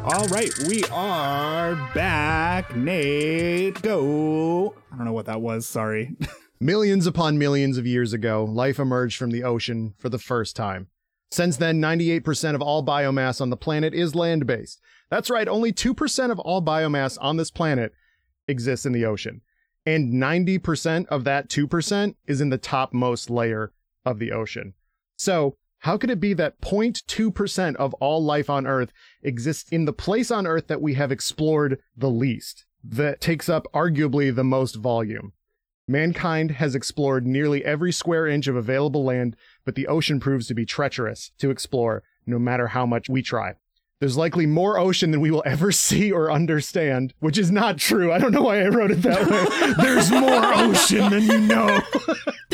All 0.04 0.28
right, 0.30 0.52
we 0.68 0.84
are 0.86 1.76
back. 1.94 2.76
Nate, 2.76 3.80
go. 3.84 4.74
I 4.92 4.96
don't 4.96 5.06
know 5.06 5.14
what 5.14 5.28
that 5.28 5.42
was. 5.42 5.68
Sorry. 5.68 6.16
Millions 6.60 7.06
upon 7.06 7.38
millions 7.38 7.78
of 7.78 7.86
years 7.86 8.12
ago, 8.12 8.44
life 8.44 8.80
emerged 8.80 9.16
from 9.18 9.30
the 9.30 9.44
ocean 9.44 9.94
for 10.00 10.10
the 10.10 10.18
first 10.18 10.56
time. 10.56 10.88
Since 11.30 11.58
then, 11.58 11.80
98% 11.80 12.56
of 12.56 12.64
all 12.64 12.84
biomass 12.84 13.42
on 13.42 13.52
the 13.52 13.58
planet 13.58 13.94
is 13.94 14.16
land 14.16 14.48
based. 14.48 14.82
That's 15.12 15.30
right, 15.30 15.48
only 15.48 15.72
2% 15.72 16.32
of 16.32 16.40
all 16.40 16.64
biomass 16.64 17.20
on 17.22 17.38
this 17.38 17.52
planet 17.52 17.94
exists 18.48 18.88
in 18.88 18.94
the 18.94 19.06
ocean. 19.06 19.42
And 19.86 20.14
90% 20.14 21.06
of 21.08 21.26
that 21.26 21.48
2% 21.48 22.16
is 22.26 22.42
in 22.42 22.50
the 22.50 22.58
topmost 22.58 23.30
layer 23.30 23.72
of 24.04 24.18
the 24.18 24.32
ocean. 24.32 24.74
So, 25.16 25.58
how 25.82 25.98
could 25.98 26.12
it 26.12 26.20
be 26.20 26.34
that 26.36 26.62
0.2% 26.62 27.76
of 27.78 27.94
all 27.96 28.24
life 28.24 28.52
on 28.52 28.68
Earth 28.68 28.94
exists 29.24 29.72
in 29.72 29.86
the 29.86 29.94
place 29.94 30.30
on 30.30 30.46
Earth 30.46 30.68
that 30.68 30.82
we 30.82 30.94
have 30.94 31.12
explored 31.12 31.80
the 31.98 32.10
least, 32.10 32.66
that 32.84 33.20
takes 33.20 33.50
up 33.50 33.66
arguably 33.74 34.34
the 34.34 34.44
most 34.44 34.76
volume? 34.76 35.34
Mankind 35.88 36.52
has 36.52 36.76
explored 36.76 37.26
nearly 37.26 37.66
every 37.66 37.92
square 37.92 38.28
inch 38.28 38.48
of 38.48 38.56
available 38.56 39.04
land, 39.04 39.36
but 39.66 39.74
the 39.74 39.88
ocean 39.88 40.20
proves 40.20 40.46
to 40.48 40.54
be 40.54 40.68
treacherous 40.68 41.32
to 41.40 41.50
explore 41.50 42.04
no 42.28 42.38
matter 42.38 42.68
how 42.68 42.86
much 42.86 43.10
we 43.10 43.24
try. 43.24 43.56
There's 44.00 44.18
likely 44.18 44.48
more 44.48 44.78
ocean 44.80 45.12
than 45.12 45.22
we 45.22 45.32
will 45.32 45.44
ever 45.48 45.72
see 45.72 46.12
or 46.12 46.32
understand, 46.32 47.16
which 47.20 47.40
is 47.40 47.52
not 47.52 47.80
true. 47.80 48.12
I 48.12 48.20
don't 48.20 48.32
know 48.32 48.44
why 48.44 48.62
I 48.62 48.68
wrote 48.68 48.92
it 48.92 49.02
that 49.02 49.28
way. 49.28 49.74
There's 49.84 50.12
more 50.12 50.54
ocean 50.54 51.10
than 51.10 51.24
you 51.24 51.40
know. 51.40 51.82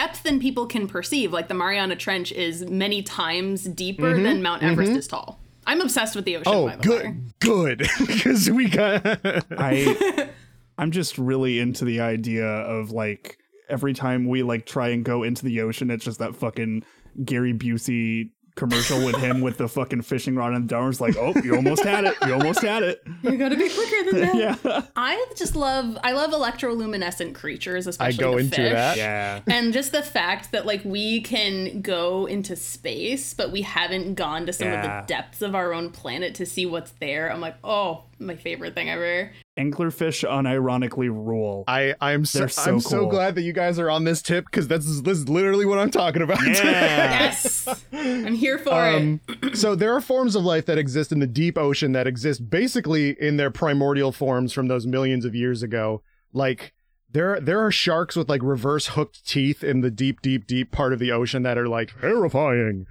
there 0.00 0.08
is 0.08 0.08
more 0.08 0.08
depth 0.08 0.22
than 0.22 0.40
people 0.40 0.66
can 0.66 0.88
perceive. 0.88 1.32
Like 1.32 1.48
the 1.48 1.54
Mariana 1.54 1.96
Trench 1.96 2.32
is 2.32 2.64
many 2.68 3.02
times 3.02 3.64
deeper 3.64 4.14
mm-hmm. 4.14 4.22
than 4.22 4.42
Mount 4.42 4.62
Everest 4.62 4.90
mm-hmm. 4.90 4.98
is 4.98 5.08
tall. 5.08 5.40
I'm 5.66 5.80
obsessed 5.80 6.16
with 6.16 6.24
the 6.24 6.36
ocean. 6.36 6.52
oh, 6.52 6.66
by 6.68 6.76
the 6.76 6.90
way. 6.90 7.16
good, 7.40 7.78
good, 7.98 8.06
because 8.06 8.50
we 8.50 8.68
got. 8.68 9.02
I 9.58 10.30
I'm 10.78 10.90
just 10.90 11.18
really 11.18 11.60
into 11.60 11.84
the 11.84 12.00
idea 12.00 12.46
of 12.46 12.90
like 12.90 13.38
every 13.68 13.92
time 13.92 14.26
we 14.26 14.42
like 14.42 14.66
try 14.66 14.88
and 14.88 15.04
go 15.04 15.22
into 15.22 15.44
the 15.44 15.60
ocean, 15.60 15.90
it's 15.90 16.04
just 16.04 16.18
that 16.18 16.34
fucking 16.34 16.84
Gary 17.24 17.52
Busey 17.52 18.30
commercial 18.60 19.04
with 19.04 19.16
him 19.16 19.40
with 19.40 19.56
the 19.56 19.66
fucking 19.68 20.02
fishing 20.02 20.36
rod 20.36 20.52
and 20.52 20.68
the 20.68 20.74
downers 20.74 21.00
like, 21.00 21.16
oh, 21.16 21.32
you 21.42 21.56
almost 21.56 21.82
had 21.82 22.04
it. 22.04 22.14
You 22.26 22.34
almost 22.34 22.60
had 22.62 22.82
it. 22.82 23.02
You 23.22 23.36
gotta 23.36 23.56
be 23.56 23.68
quicker 23.68 24.10
than 24.12 24.20
that. 24.20 24.58
Yeah. 24.64 24.82
I 24.96 25.26
just 25.36 25.56
love 25.56 25.98
I 26.04 26.12
love 26.12 26.30
electroluminescent 26.30 27.34
creatures, 27.34 27.86
especially. 27.86 28.06
I 28.06 28.08
especially 28.10 28.32
go 28.32 28.36
the 28.38 28.44
into 28.44 28.56
fish. 28.56 28.72
that. 28.72 28.96
Yeah. 28.96 29.40
And 29.46 29.72
just 29.72 29.92
the 29.92 30.02
fact 30.02 30.52
that 30.52 30.66
like 30.66 30.84
we 30.84 31.20
can 31.22 31.80
go 31.80 32.26
into 32.26 32.54
space, 32.54 33.34
but 33.34 33.50
we 33.50 33.62
haven't 33.62 34.14
gone 34.14 34.46
to 34.46 34.52
some 34.52 34.68
Yeah. 34.68 35.00
of 35.00 35.06
the 35.06 35.12
depths 35.14 35.42
of 35.42 35.54
our 35.54 35.72
own 35.72 35.90
planet 35.90 36.34
to 36.36 36.46
see 36.46 36.66
what's 36.66 36.92
there. 37.00 37.32
I'm 37.32 37.40
like, 37.40 37.56
oh, 37.64 38.04
my 38.18 38.36
favorite 38.36 38.74
thing 38.74 38.90
ever. 38.90 39.32
Anglerfish 39.58 40.26
unironically 40.26 41.08
rule. 41.08 41.64
I 41.66 41.94
I'm 42.00 42.24
so, 42.24 42.46
so 42.46 42.62
I'm 42.70 42.80
so 42.80 43.06
glad 43.06 43.34
that 43.34 43.42
you 43.42 43.52
guys 43.52 43.78
are 43.78 43.90
on 43.90 44.04
this 44.04 44.22
tip 44.22 44.44
because 44.46 44.68
this 44.68 44.86
is 44.86 45.02
this 45.02 45.18
is 45.18 45.28
literally 45.28 45.66
what 45.66 45.78
I'm 45.78 45.90
talking 45.90 46.22
about. 46.22 46.38
Yeah. 46.46 47.10
Yes, 47.30 47.68
I'm 47.92 48.34
here 48.34 48.58
for 48.58 48.72
Um, 48.72 49.20
it. 49.28 49.56
so 49.56 49.74
there 49.74 49.94
are 49.94 50.00
forms 50.00 50.34
of 50.36 50.44
life 50.44 50.66
that 50.66 50.78
exist 50.78 51.12
in 51.12 51.18
the 51.18 51.26
deep 51.26 51.58
ocean 51.58 51.92
that 51.92 52.06
exist 52.06 52.48
basically 52.48 53.16
in 53.20 53.36
their 53.36 53.50
primordial 53.50 54.12
forms 54.12 54.52
from 54.52 54.68
those 54.68 54.86
millions 54.86 55.24
of 55.24 55.34
years 55.34 55.62
ago. 55.62 56.02
Like 56.32 56.72
there 57.10 57.38
there 57.40 57.60
are 57.60 57.72
sharks 57.72 58.16
with 58.16 58.28
like 58.28 58.42
reverse 58.42 58.88
hooked 58.88 59.26
teeth 59.28 59.62
in 59.64 59.80
the 59.80 59.90
deep 59.90 60.22
deep 60.22 60.46
deep 60.46 60.70
part 60.72 60.92
of 60.92 60.98
the 61.00 61.10
ocean 61.12 61.42
that 61.42 61.58
are 61.58 61.68
like 61.68 62.00
terrifying. 62.00 62.86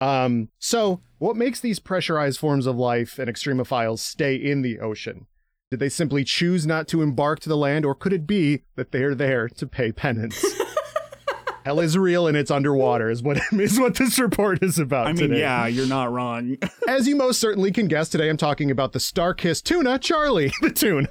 Um 0.00 0.50
so 0.58 1.00
what 1.18 1.34
makes 1.36 1.60
these 1.60 1.78
pressurized 1.80 2.38
forms 2.38 2.66
of 2.66 2.76
life 2.76 3.18
and 3.18 3.28
extremophiles 3.28 4.00
stay 4.00 4.36
in 4.36 4.62
the 4.62 4.78
ocean? 4.78 5.26
Did 5.70 5.80
they 5.80 5.88
simply 5.88 6.24
choose 6.24 6.66
not 6.66 6.86
to 6.88 7.02
embark 7.02 7.40
to 7.40 7.48
the 7.48 7.56
land 7.56 7.84
or 7.84 7.94
could 7.94 8.12
it 8.12 8.26
be 8.26 8.62
that 8.76 8.92
they're 8.92 9.14
there 9.14 9.48
to 9.48 9.66
pay 9.66 9.92
penance? 9.92 10.44
Hell 11.64 11.80
is 11.80 11.96
real 11.96 12.26
and 12.26 12.36
it's 12.36 12.50
underwater 12.50 13.08
is 13.10 13.22
what 13.22 13.38
is 13.52 13.80
what 13.80 13.94
this 13.96 14.18
report 14.18 14.62
is 14.62 14.78
about 14.78 15.06
I 15.06 15.12
mean, 15.12 15.30
today. 15.30 15.40
yeah, 15.40 15.66
you're 15.66 15.86
not 15.86 16.12
wrong. 16.12 16.58
As 16.88 17.08
you 17.08 17.16
most 17.16 17.40
certainly 17.40 17.72
can 17.72 17.88
guess, 17.88 18.10
today 18.10 18.28
I'm 18.28 18.36
talking 18.36 18.70
about 18.70 18.92
the 18.92 19.00
star 19.00 19.32
kissed 19.32 19.64
tuna, 19.64 19.98
Charlie 19.98 20.52
the 20.60 20.70
tuna. 20.70 21.08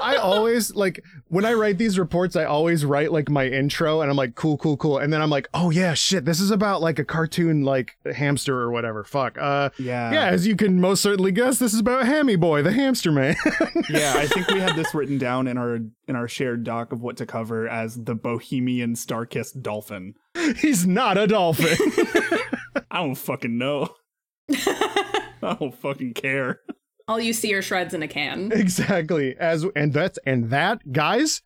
I 0.00 0.16
always 0.16 0.74
like 0.74 1.02
when 1.28 1.44
I 1.44 1.52
write 1.54 1.78
these 1.78 1.98
reports, 1.98 2.36
I 2.36 2.44
always 2.44 2.84
write 2.84 3.12
like 3.12 3.28
my 3.28 3.46
intro 3.46 4.00
and 4.00 4.10
I'm 4.10 4.16
like, 4.16 4.34
cool, 4.34 4.56
cool, 4.58 4.76
cool. 4.76 4.98
And 4.98 5.12
then 5.12 5.20
I'm 5.20 5.30
like, 5.30 5.48
oh 5.54 5.70
yeah, 5.70 5.94
shit, 5.94 6.24
this 6.24 6.40
is 6.40 6.50
about 6.50 6.80
like 6.80 6.98
a 6.98 7.04
cartoon 7.04 7.64
like 7.64 7.96
hamster 8.14 8.58
or 8.58 8.70
whatever. 8.70 9.04
Fuck. 9.04 9.36
Uh 9.38 9.70
Yeah. 9.78 10.12
yeah, 10.12 10.26
as 10.26 10.46
you 10.46 10.56
can 10.56 10.80
most 10.80 11.02
certainly 11.02 11.32
guess, 11.32 11.58
this 11.58 11.74
is 11.74 11.80
about 11.80 12.06
Hammy 12.06 12.36
Boy, 12.36 12.62
the 12.62 12.72
hamster 12.72 13.12
man. 13.12 13.36
yeah, 13.90 14.14
I 14.16 14.26
think 14.26 14.48
we 14.48 14.60
had 14.60 14.76
this 14.76 14.94
written 14.94 15.18
down 15.18 15.46
in 15.46 15.58
our 15.58 15.76
in 16.06 16.16
our 16.16 16.28
shared 16.28 16.64
doc 16.64 16.92
of 16.92 17.02
what 17.02 17.16
to 17.18 17.26
cover 17.26 17.68
as 17.68 18.04
the 18.04 18.14
Bohemian 18.14 18.94
Starkist 18.94 19.60
dolphin. 19.62 20.14
He's 20.56 20.86
not 20.86 21.18
a 21.18 21.26
dolphin. 21.26 21.76
I 22.90 22.98
don't 22.98 23.14
fucking 23.16 23.58
know. 23.58 23.94
I 24.50 25.56
don't 25.60 25.74
fucking 25.74 26.14
care. 26.14 26.60
All 27.08 27.18
you 27.18 27.32
see 27.32 27.54
are 27.54 27.62
shreds 27.62 27.94
in 27.94 28.02
a 28.02 28.08
can. 28.08 28.52
exactly. 28.54 29.34
As 29.38 29.64
and 29.74 29.92
that's 29.92 30.18
and 30.26 30.50
that, 30.50 30.92
guys, 30.92 31.42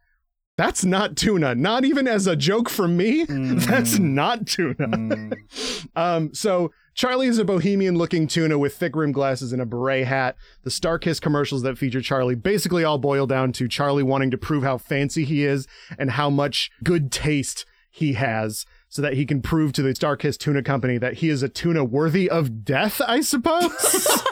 that's 0.59 0.85
not 0.85 1.17
tuna. 1.17 1.55
Not 1.55 1.85
even 1.85 2.09
as 2.09 2.27
a 2.27 2.37
joke 2.37 2.69
from 2.69 2.97
me. 2.97 3.25
That's 3.29 3.99
not 3.99 4.47
tuna. 4.47 4.75
Mm. 4.75 5.35
Um, 5.95 6.33
so 6.33 6.73
Charlie 6.95 7.27
is 7.27 7.39
a 7.39 7.45
bohemian 7.45 7.99
looking 7.99 8.27
tuna 8.27 8.59
with 8.59 8.75
thick 8.75 8.97
rimmed 8.97 9.13
glasses 9.13 9.53
and 9.53 9.61
a 9.61 9.67
beret 9.67 10.07
hat. 10.07 10.37
The 10.63 10.71
Starkist 10.71 11.21
commercials 11.21 11.61
that 11.63 11.77
feature 11.77 12.01
Charlie 12.01 12.35
basically 12.35 12.83
all 12.83 12.97
boil 12.97 13.27
down 13.27 13.53
to 13.53 13.69
Charlie 13.69 14.03
wanting 14.03 14.31
to 14.31 14.39
prove 14.39 14.63
how 14.63 14.79
fancy 14.79 15.25
he 15.25 15.45
is 15.45 15.67
and 15.99 16.13
how 16.13 16.31
much 16.31 16.71
good 16.83 17.13
taste 17.13 17.67
he 17.91 18.15
has 18.15 18.65
so 18.89 19.03
that 19.03 19.15
he 19.15 19.27
can 19.27 19.43
prove 19.43 19.73
to 19.75 19.83
the 19.83 19.93
Starkist 19.93 20.39
Tuna 20.39 20.63
Company 20.63 20.97
that 20.97 21.15
he 21.15 21.29
is 21.29 21.43
a 21.43 21.49
tuna 21.49 21.85
worthy 21.85 22.29
of 22.29 22.65
death, 22.65 23.03
I 23.07 23.21
suppose. 23.21 24.23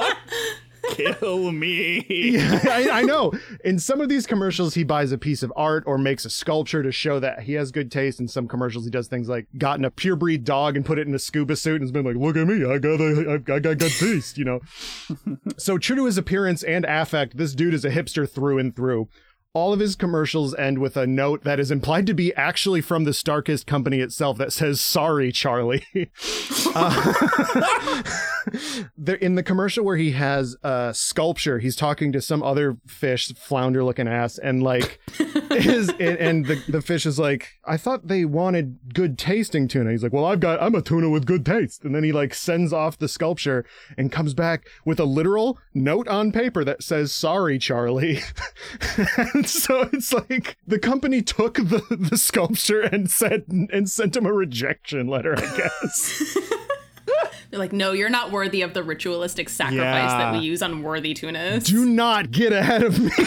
Kill 0.90 1.52
me. 1.52 2.04
Yeah, 2.08 2.60
I, 2.68 2.90
I 2.90 3.02
know. 3.02 3.32
In 3.64 3.78
some 3.78 4.00
of 4.00 4.08
these 4.08 4.26
commercials, 4.26 4.74
he 4.74 4.82
buys 4.82 5.12
a 5.12 5.18
piece 5.18 5.42
of 5.42 5.52
art 5.54 5.84
or 5.86 5.96
makes 5.96 6.24
a 6.24 6.30
sculpture 6.30 6.82
to 6.82 6.90
show 6.90 7.20
that 7.20 7.42
he 7.42 7.52
has 7.54 7.70
good 7.70 7.90
taste. 7.90 8.20
In 8.20 8.26
some 8.26 8.48
commercials, 8.48 8.84
he 8.84 8.90
does 8.90 9.06
things 9.06 9.28
like 9.28 9.46
gotten 9.56 9.84
a 9.84 9.90
pure 9.90 10.16
breed 10.16 10.44
dog 10.44 10.76
and 10.76 10.84
put 10.84 10.98
it 10.98 11.06
in 11.06 11.14
a 11.14 11.18
scuba 11.18 11.56
suit 11.56 11.76
and 11.76 11.82
has 11.82 11.92
been 11.92 12.04
like, 12.04 12.16
"Look 12.16 12.36
at 12.36 12.46
me, 12.46 12.64
I 12.68 12.78
got 12.78 13.00
a, 13.00 13.42
I, 13.48 13.54
I 13.54 13.58
got 13.60 13.78
good 13.78 13.92
taste," 13.92 14.36
you 14.38 14.44
know. 14.44 14.60
so 15.56 15.78
true 15.78 15.96
to 15.96 16.04
his 16.06 16.18
appearance 16.18 16.62
and 16.62 16.84
affect, 16.84 17.36
this 17.36 17.54
dude 17.54 17.74
is 17.74 17.84
a 17.84 17.90
hipster 17.90 18.28
through 18.28 18.58
and 18.58 18.74
through. 18.74 19.08
All 19.54 19.74
of 19.74 19.80
his 19.80 19.96
commercials 19.96 20.54
end 20.54 20.78
with 20.78 20.96
a 20.96 21.06
note 21.06 21.44
that 21.44 21.60
is 21.60 21.70
implied 21.70 22.06
to 22.06 22.14
be 22.14 22.34
actually 22.34 22.80
from 22.80 23.04
the 23.04 23.10
Starkist 23.10 23.66
company 23.66 24.00
itself 24.00 24.38
that 24.38 24.50
says, 24.50 24.80
Sorry, 24.80 25.30
Charlie. 25.30 25.84
Uh, 26.74 28.02
in 29.20 29.34
the 29.34 29.42
commercial 29.42 29.84
where 29.84 29.96
he 29.96 30.12
has 30.12 30.56
a 30.62 30.92
sculpture, 30.94 31.58
he's 31.58 31.76
talking 31.76 32.12
to 32.12 32.20
some 32.20 32.42
other 32.42 32.78
fish, 32.86 33.28
flounder 33.34 33.84
looking 33.84 34.08
ass, 34.08 34.38
and 34.38 34.62
like, 34.62 34.98
and, 35.50 36.00
and 36.00 36.46
the, 36.46 36.62
the 36.68 36.80
fish 36.80 37.04
is 37.04 37.18
like, 37.18 37.58
I 37.64 37.76
thought 37.76 38.08
they 38.08 38.24
wanted 38.24 38.94
good 38.94 39.18
tasting 39.18 39.68
tuna. 39.68 39.90
He's 39.90 40.02
like, 40.02 40.12
Well, 40.12 40.24
I've 40.24 40.40
got, 40.40 40.62
I'm 40.62 40.74
a 40.74 40.82
tuna 40.82 41.10
with 41.10 41.26
good 41.26 41.44
taste. 41.44 41.84
And 41.84 41.94
then 41.94 42.04
he 42.04 42.12
like 42.12 42.32
sends 42.34 42.72
off 42.72 42.98
the 42.98 43.08
sculpture 43.08 43.64
and 43.98 44.10
comes 44.10 44.34
back 44.34 44.66
with 44.84 44.98
a 44.98 45.04
literal 45.04 45.58
note 45.74 46.08
on 46.08 46.32
paper 46.32 46.64
that 46.64 46.82
says, 46.82 47.12
Sorry, 47.12 47.58
Charlie. 47.58 48.20
And 49.42 49.50
so 49.50 49.88
it's 49.92 50.12
like 50.12 50.56
the 50.68 50.78
company 50.78 51.20
took 51.20 51.54
the, 51.54 51.82
the 51.90 52.16
sculpture 52.16 52.82
and 52.82 53.10
said 53.10 53.42
and 53.48 53.90
sent 53.90 54.16
him 54.16 54.24
a 54.24 54.32
rejection 54.32 55.08
letter, 55.08 55.34
I 55.36 55.56
guess. 55.56 56.38
They're 57.50 57.58
like, 57.58 57.72
no, 57.72 57.90
you're 57.92 58.08
not 58.08 58.30
worthy 58.30 58.62
of 58.62 58.72
the 58.72 58.84
ritualistic 58.84 59.48
sacrifice 59.48 60.12
that 60.12 60.32
we 60.32 60.38
use 60.38 60.62
on 60.62 60.82
worthy 60.82 61.12
tunas. 61.12 61.64
Do 61.64 61.84
not 61.84 62.30
get 62.30 62.52
ahead 62.52 62.84
of 62.84 62.98
me. 62.98 63.10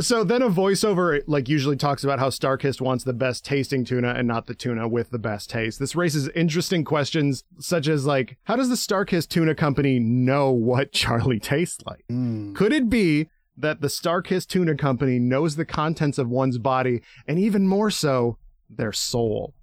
so 0.00 0.24
then 0.24 0.40
a 0.42 0.48
voiceover 0.48 1.20
like 1.26 1.50
usually 1.50 1.76
talks 1.76 2.04
about 2.04 2.20
how 2.20 2.30
Starkist 2.30 2.80
wants 2.80 3.04
the 3.04 3.12
best 3.12 3.44
tasting 3.44 3.84
tuna 3.84 4.14
and 4.16 4.26
not 4.26 4.46
the 4.46 4.54
tuna 4.54 4.88
with 4.88 5.10
the 5.10 5.18
best 5.18 5.50
taste. 5.50 5.78
This 5.80 5.94
raises 5.94 6.28
interesting 6.28 6.82
questions 6.84 7.44
such 7.58 7.88
as 7.88 8.06
like 8.06 8.38
how 8.44 8.56
does 8.56 8.70
the 8.70 8.76
Starkist 8.76 9.28
tuna 9.28 9.54
company 9.54 9.98
know 9.98 10.50
what 10.50 10.92
Charlie 10.92 11.40
tastes 11.40 11.84
like? 11.84 12.04
Hmm. 12.08 12.54
Could 12.54 12.72
it 12.72 12.88
be 12.88 13.28
that 13.56 13.80
the 13.80 13.88
Starkist 13.88 14.48
tuna 14.48 14.74
company 14.74 15.18
knows 15.18 15.56
the 15.56 15.64
contents 15.64 16.18
of 16.18 16.28
one's 16.28 16.58
body 16.58 17.02
and 17.26 17.38
even 17.38 17.66
more 17.66 17.90
so 17.90 18.38
their 18.68 18.92
soul? 18.92 19.54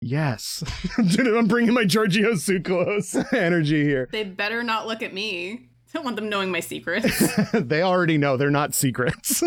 Yes. 0.00 0.64
Dude, 0.96 1.28
I'm 1.28 1.46
bringing 1.46 1.74
my 1.74 1.84
Giorgio 1.84 2.32
Tsoukalos 2.32 3.32
energy 3.32 3.84
here. 3.84 4.08
They 4.10 4.24
better 4.24 4.62
not 4.62 4.86
look 4.86 5.02
at 5.02 5.14
me. 5.14 5.52
I 5.52 5.92
don't 5.94 6.04
want 6.04 6.16
them 6.16 6.28
knowing 6.28 6.50
my 6.50 6.60
secrets. 6.60 7.22
they 7.52 7.82
already 7.82 8.18
know 8.18 8.36
they're 8.36 8.50
not 8.50 8.74
secrets. 8.74 9.42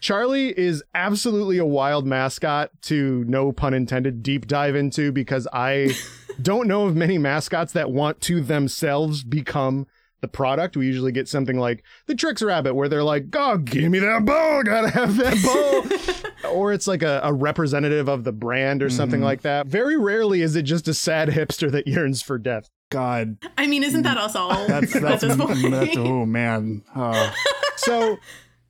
Charlie 0.00 0.56
is 0.58 0.82
absolutely 0.94 1.58
a 1.58 1.64
wild 1.64 2.06
mascot 2.06 2.70
to 2.82 3.24
no 3.26 3.52
pun 3.52 3.72
intended 3.72 4.22
deep 4.22 4.46
dive 4.46 4.76
into 4.76 5.12
because 5.12 5.48
I 5.52 5.94
don't 6.42 6.68
know 6.68 6.86
of 6.86 6.94
many 6.94 7.18
mascots 7.18 7.72
that 7.72 7.90
want 7.90 8.20
to 8.22 8.40
themselves 8.40 9.24
become 9.24 9.86
the 10.20 10.28
product. 10.28 10.76
We 10.76 10.86
usually 10.86 11.12
get 11.12 11.28
something 11.28 11.58
like 11.58 11.84
the 12.06 12.14
Trix 12.14 12.42
Rabbit 12.42 12.74
where 12.74 12.88
they're 12.88 13.02
like, 13.02 13.26
"Oh, 13.34 13.58
give 13.58 13.90
me 13.90 13.98
that 13.98 14.24
ball, 14.24 14.62
gotta 14.62 14.90
have 14.90 15.16
that 15.16 16.32
ball," 16.42 16.52
or 16.52 16.72
it's 16.72 16.86
like 16.86 17.02
a, 17.02 17.20
a 17.22 17.32
representative 17.32 18.08
of 18.08 18.24
the 18.24 18.32
brand 18.32 18.82
or 18.82 18.90
something 18.90 19.18
mm-hmm. 19.18 19.24
like 19.24 19.42
that. 19.42 19.66
Very 19.66 19.96
rarely 19.96 20.42
is 20.42 20.56
it 20.56 20.62
just 20.62 20.88
a 20.88 20.94
sad 20.94 21.28
hipster 21.28 21.70
that 21.70 21.86
yearns 21.86 22.22
for 22.22 22.38
death. 22.38 22.70
God, 22.90 23.38
I 23.58 23.66
mean, 23.66 23.82
isn't 23.82 24.02
that 24.02 24.16
mm. 24.16 24.22
us 24.22 24.36
all 24.36 24.66
that's 24.66 24.94
at 24.94 25.02
that's, 25.02 25.22
this 25.22 25.36
point? 25.36 25.70
that's 25.70 25.96
oh 25.96 26.24
man. 26.24 26.82
Oh. 26.94 27.32
so 27.76 28.18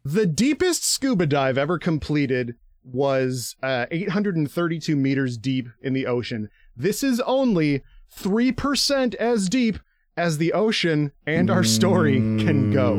the 0.04 0.26
deepest 0.26 0.84
scuba 0.84 1.26
dive 1.26 1.58
ever 1.58 1.78
completed 1.78 2.54
was 2.84 3.56
uh, 3.62 3.86
832 3.90 4.94
meters 4.96 5.36
deep 5.36 5.68
in 5.82 5.92
the 5.92 6.06
ocean. 6.06 6.48
This 6.76 7.02
is 7.02 7.20
only 7.20 7.82
3% 8.14 9.14
as 9.16 9.48
deep 9.48 9.78
as 10.16 10.38
the 10.38 10.52
ocean 10.52 11.12
and 11.26 11.50
our 11.50 11.64
story 11.64 12.14
can 12.16 12.72
go, 12.72 12.96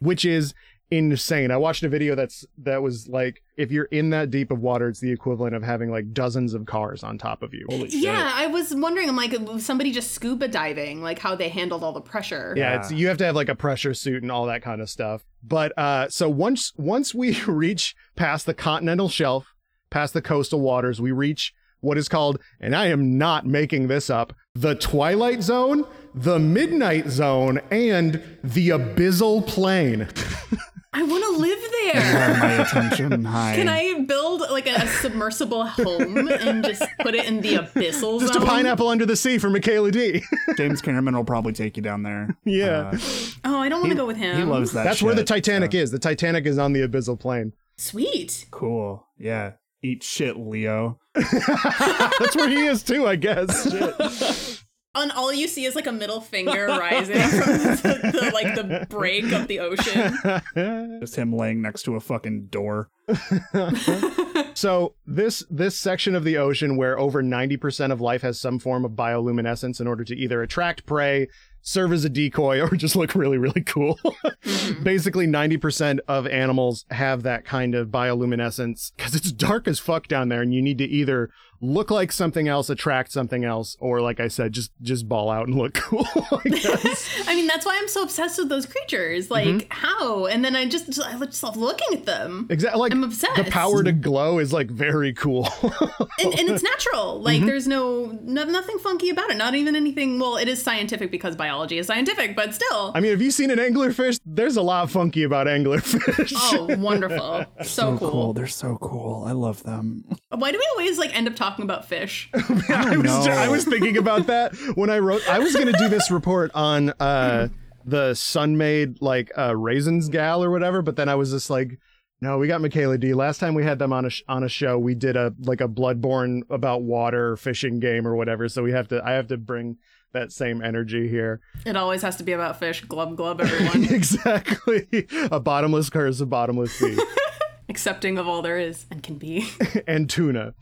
which 0.00 0.24
is 0.24 0.54
insane. 0.90 1.50
I 1.50 1.56
watched 1.58 1.82
a 1.82 1.88
video 1.88 2.14
that's 2.14 2.46
that 2.58 2.82
was 2.82 3.08
like 3.08 3.42
if 3.56 3.70
you're 3.70 3.86
in 3.86 4.10
that 4.10 4.30
deep 4.30 4.50
of 4.50 4.60
water, 4.60 4.88
it's 4.88 5.00
the 5.00 5.10
equivalent 5.10 5.54
of 5.54 5.62
having 5.62 5.90
like 5.90 6.12
dozens 6.12 6.54
of 6.54 6.64
cars 6.66 7.02
on 7.02 7.18
top 7.18 7.42
of 7.42 7.52
you. 7.52 7.66
Holy 7.68 7.90
shit. 7.90 8.00
Yeah, 8.00 8.32
I 8.34 8.46
was 8.46 8.74
wondering. 8.74 9.08
I'm 9.08 9.16
like, 9.16 9.34
somebody 9.58 9.92
just 9.92 10.12
scuba 10.12 10.48
diving, 10.48 11.02
like 11.02 11.18
how 11.18 11.34
they 11.34 11.48
handled 11.48 11.84
all 11.84 11.92
the 11.92 12.00
pressure. 12.00 12.54
Yeah, 12.56 12.80
it's 12.80 12.90
you 12.90 13.08
have 13.08 13.18
to 13.18 13.24
have 13.26 13.36
like 13.36 13.48
a 13.48 13.54
pressure 13.54 13.94
suit 13.94 14.22
and 14.22 14.32
all 14.32 14.46
that 14.46 14.62
kind 14.62 14.80
of 14.80 14.88
stuff. 14.88 15.24
But 15.42 15.76
uh 15.76 16.08
so 16.08 16.28
once 16.28 16.72
once 16.76 17.14
we 17.14 17.40
reach 17.46 17.94
past 18.16 18.46
the 18.46 18.54
continental 18.54 19.08
shelf, 19.08 19.54
past 19.90 20.14
the 20.14 20.22
coastal 20.22 20.60
waters, 20.60 21.00
we 21.00 21.12
reach 21.12 21.52
what 21.80 21.98
is 21.98 22.08
called, 22.08 22.40
and 22.60 22.74
I 22.74 22.86
am 22.86 23.18
not 23.18 23.46
making 23.46 23.86
this 23.86 24.10
up, 24.10 24.32
the 24.54 24.74
Twilight 24.74 25.42
Zone, 25.42 25.86
the 26.14 26.38
Midnight 26.38 27.08
Zone, 27.08 27.60
and 27.70 28.22
the 28.44 28.70
Abyssal 28.70 29.46
Plain. 29.46 30.08
I 30.92 31.02
want 31.02 31.22
to 31.22 31.30
live 31.40 31.58
there. 31.70 32.38
my 32.40 32.52
attention. 32.62 33.24
Hi. 33.26 33.54
Can 33.54 33.68
I 33.68 34.00
build 34.08 34.40
like 34.50 34.66
a, 34.66 34.74
a 34.82 34.86
submersible 34.86 35.64
home 35.66 36.28
and 36.28 36.64
just 36.64 36.82
put 37.00 37.14
it 37.14 37.26
in 37.26 37.40
the 37.40 37.54
abyssal 37.56 38.18
Just 38.20 38.34
a 38.34 38.40
pineapple 38.40 38.88
under 38.88 39.04
the 39.06 39.14
sea 39.14 39.38
for 39.38 39.50
Michaela 39.50 39.90
D. 39.92 40.22
James 40.56 40.80
Cameron 40.80 41.14
will 41.14 41.24
probably 41.24 41.52
take 41.52 41.76
you 41.76 41.82
down 41.82 42.02
there. 42.02 42.36
Yeah. 42.44 42.92
Uh, 42.94 42.98
Oh, 43.44 43.58
I 43.58 43.68
don't 43.68 43.80
want 43.80 43.92
to 43.92 43.96
go 43.96 44.06
with 44.06 44.16
him. 44.16 44.36
he 44.36 44.42
loves 44.44 44.72
that. 44.72 44.84
That's 44.84 45.02
where 45.02 45.14
the 45.14 45.24
Titanic 45.24 45.72
so- 45.72 45.78
is. 45.78 45.90
The 45.90 45.98
Titanic 45.98 46.46
is 46.46 46.58
on 46.58 46.72
the 46.72 46.80
abyssal 46.80 47.20
plain. 47.20 47.52
Sweet. 47.76 48.46
Cool. 48.50 49.06
Yeah. 49.18 49.52
Eat 49.82 50.02
shit, 50.02 50.36
Leo. 50.36 50.98
That's 51.14 52.34
where 52.34 52.48
he 52.48 52.64
is 52.66 52.82
too, 52.82 53.06
I 53.06 53.14
guess. 53.14 53.70
Shit. 53.70 54.57
And 54.94 55.12
all 55.12 55.32
you 55.32 55.48
see 55.48 55.64
is 55.64 55.74
like 55.74 55.86
a 55.86 55.92
middle 55.92 56.20
finger 56.20 56.66
rising 56.68 57.20
from 57.20 57.52
the, 57.58 58.10
the 58.12 58.30
like 58.32 58.54
the 58.54 58.86
break 58.88 59.30
of 59.32 59.46
the 59.46 59.60
ocean. 59.60 60.18
Just 61.00 61.16
him 61.16 61.32
laying 61.32 61.62
next 61.62 61.82
to 61.84 61.96
a 61.96 62.00
fucking 62.00 62.46
door. 62.46 62.90
So 64.58 64.96
this 65.06 65.44
this 65.48 65.78
section 65.78 66.16
of 66.16 66.24
the 66.24 66.36
ocean 66.36 66.76
where 66.76 66.98
over 66.98 67.22
90% 67.22 67.92
of 67.92 68.00
life 68.00 68.22
has 68.22 68.40
some 68.40 68.58
form 68.58 68.84
of 68.84 68.90
bioluminescence 68.92 69.80
in 69.80 69.86
order 69.86 70.02
to 70.02 70.16
either 70.16 70.42
attract 70.42 70.84
prey, 70.84 71.28
serve 71.62 71.92
as 71.92 72.04
a 72.04 72.08
decoy, 72.08 72.60
or 72.60 72.70
just 72.70 72.96
look 72.96 73.14
really, 73.14 73.38
really 73.38 73.62
cool. 73.62 74.00
Mm-hmm. 74.04 74.82
Basically 74.82 75.28
90% 75.28 76.00
of 76.08 76.26
animals 76.26 76.86
have 76.90 77.22
that 77.22 77.44
kind 77.44 77.76
of 77.76 77.90
bioluminescence 77.90 78.90
because 78.96 79.14
it's 79.14 79.30
dark 79.30 79.68
as 79.68 79.78
fuck 79.78 80.08
down 80.08 80.28
there 80.28 80.42
and 80.42 80.52
you 80.52 80.60
need 80.60 80.78
to 80.78 80.86
either 80.86 81.30
look 81.60 81.90
like 81.90 82.12
something 82.12 82.46
else, 82.48 82.70
attract 82.70 83.10
something 83.12 83.44
else, 83.44 83.76
or 83.80 84.00
like 84.00 84.20
I 84.20 84.28
said, 84.28 84.52
just 84.52 84.70
just 84.82 85.08
ball 85.08 85.30
out 85.30 85.48
and 85.48 85.56
look 85.56 85.74
cool. 85.88 86.06
I 86.44 86.48
guess. 86.48 87.08
I 87.28 87.34
mean, 87.34 87.46
that's 87.46 87.66
why 87.66 87.76
I'm 87.80 87.88
so 87.88 88.02
obsessed 88.02 88.38
with 88.38 88.48
those 88.48 88.66
creatures. 88.66 89.30
Like, 89.30 89.46
Mm-hmm. 89.48 89.66
how? 89.70 90.26
And 90.26 90.44
then 90.44 90.54
I 90.56 90.66
just 90.66 91.00
I 91.00 91.18
just 91.24 91.42
love 91.42 91.56
looking 91.56 91.88
at 91.98 92.04
them. 92.06 92.46
Exactly. 92.50 92.78
Like 92.80 92.92
I'm 92.92 93.04
obsessed. 93.04 93.36
the 93.36 93.44
power 93.50 93.82
to 93.82 93.92
glow 93.92 94.38
is 94.38 94.52
like 94.52 94.70
very 94.70 95.12
cool. 95.14 95.48
and, 95.62 96.38
and 96.38 96.48
it's 96.48 96.62
natural. 96.62 97.20
Like 97.20 97.38
Mm-hmm. 97.38 97.46
there's 97.46 97.66
no, 97.68 98.18
no 98.22 98.44
nothing 98.44 98.78
funky 98.78 99.10
about 99.10 99.30
it. 99.30 99.36
Not 99.36 99.54
even 99.54 99.74
anything. 99.76 100.18
Well, 100.18 100.36
it 100.36 100.48
is 100.48 100.62
scientific 100.62 101.10
because 101.10 101.34
biology 101.36 101.78
is 101.78 101.86
scientific, 101.86 102.36
but 102.36 102.54
still. 102.54 102.92
I 102.94 103.00
mean, 103.00 103.10
have 103.12 103.22
you 103.22 103.30
seen 103.30 103.50
an 103.50 103.58
anglerfish? 103.58 104.20
There's 104.26 104.56
a 104.56 104.62
lot 104.62 104.90
funky 104.90 105.22
about 105.24 105.46
anglerfish. 105.46 106.32
oh, 106.36 106.76
wonderful! 106.78 107.44
So, 107.62 107.96
cool. 107.98 108.32
They're 108.32 108.46
so 108.46 108.76
cool. 108.80 109.24
I 109.26 109.32
love 109.32 109.62
them. 109.62 110.04
Why 110.30 110.52
do 110.52 110.58
we 110.58 110.66
always 110.72 110.98
like 110.98 111.16
end 111.16 111.26
up 111.28 111.34
talking 111.36 111.47
about 111.56 111.86
fish? 111.86 112.30
I 112.34 112.96
was 112.96 113.04
know. 113.04 113.32
I 113.32 113.48
was 113.48 113.64
thinking 113.64 113.96
about 113.96 114.26
that 114.26 114.54
when 114.74 114.90
I 114.90 114.98
wrote. 114.98 115.28
I 115.28 115.38
was 115.38 115.54
going 115.54 115.66
to 115.66 115.78
do 115.78 115.88
this 115.88 116.10
report 116.10 116.50
on 116.54 116.90
uh 117.00 117.48
the 117.84 118.14
Sun-Maid 118.14 119.00
like 119.00 119.30
uh 119.38 119.56
raisins 119.56 120.08
gal 120.08 120.44
or 120.44 120.50
whatever, 120.50 120.82
but 120.82 120.96
then 120.96 121.08
I 121.08 121.14
was 121.14 121.30
just 121.30 121.50
like. 121.50 121.78
No, 122.20 122.36
we 122.36 122.48
got 122.48 122.60
Michaela 122.60 122.98
D. 122.98 123.14
Last 123.14 123.38
time 123.38 123.54
we 123.54 123.62
had 123.62 123.78
them 123.78 123.92
on 123.92 124.04
a 124.04 124.10
sh- 124.10 124.24
on 124.28 124.42
a 124.42 124.48
show, 124.48 124.76
we 124.76 124.96
did 124.96 125.16
a 125.16 125.32
like 125.38 125.60
a 125.60 125.68
Bloodborne 125.68 126.40
about 126.50 126.82
water 126.82 127.36
fishing 127.36 127.78
game 127.78 128.08
or 128.08 128.16
whatever. 128.16 128.48
So 128.48 128.64
we 128.64 128.72
have 128.72 128.88
to 128.88 129.00
I 129.04 129.12
have 129.12 129.28
to 129.28 129.36
bring 129.36 129.76
that 130.12 130.32
same 130.32 130.60
energy 130.60 131.08
here. 131.08 131.40
It 131.64 131.76
always 131.76 132.02
has 132.02 132.16
to 132.16 132.24
be 132.24 132.32
about 132.32 132.58
fish. 132.58 132.84
Glub 132.84 133.16
glub, 133.16 133.40
everyone. 133.40 133.84
exactly, 133.94 134.88
a 135.30 135.38
bottomless 135.38 135.90
curse, 135.90 136.20
a 136.20 136.26
bottomless 136.26 136.72
sea. 136.72 136.98
Accepting 137.68 138.18
of 138.18 138.26
all 138.26 138.42
there 138.42 138.58
is 138.58 138.86
and 138.90 139.02
can 139.02 139.16
be. 139.16 139.48
and 139.86 140.08
tuna. 140.10 140.54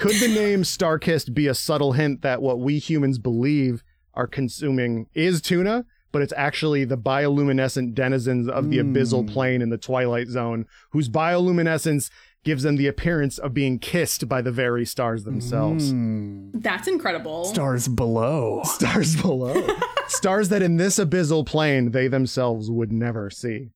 Could 0.00 0.16
the 0.16 0.28
name 0.28 0.62
Starkist 0.62 1.34
be 1.34 1.46
a 1.46 1.52
subtle 1.52 1.92
hint 1.92 2.22
that 2.22 2.40
what 2.40 2.58
we 2.58 2.78
humans 2.78 3.18
believe 3.18 3.84
are 4.14 4.26
consuming 4.26 5.08
is 5.12 5.42
tuna, 5.42 5.84
but 6.10 6.22
it's 6.22 6.32
actually 6.38 6.86
the 6.86 6.96
bioluminescent 6.96 7.92
denizens 7.92 8.48
of 8.48 8.70
the 8.70 8.78
abyssal 8.78 9.30
plain 9.30 9.60
in 9.60 9.68
the 9.68 9.76
Twilight 9.76 10.28
Zone, 10.28 10.64
whose 10.92 11.10
bioluminescence 11.10 12.08
gives 12.44 12.62
them 12.62 12.76
the 12.76 12.86
appearance 12.86 13.36
of 13.36 13.52
being 13.52 13.78
kissed 13.78 14.26
by 14.26 14.40
the 14.40 14.50
very 14.50 14.86
stars 14.86 15.24
themselves. 15.24 15.90
Hmm. 15.90 16.48
That's 16.54 16.88
incredible. 16.88 17.44
Stars 17.44 17.86
below. 17.86 18.62
Stars 18.64 19.20
below. 19.20 19.66
stars 20.08 20.48
that 20.48 20.62
in 20.62 20.78
this 20.78 20.98
abyssal 20.98 21.44
plain 21.44 21.90
they 21.90 22.08
themselves 22.08 22.70
would 22.70 22.90
never 22.90 23.28
see. 23.28 23.72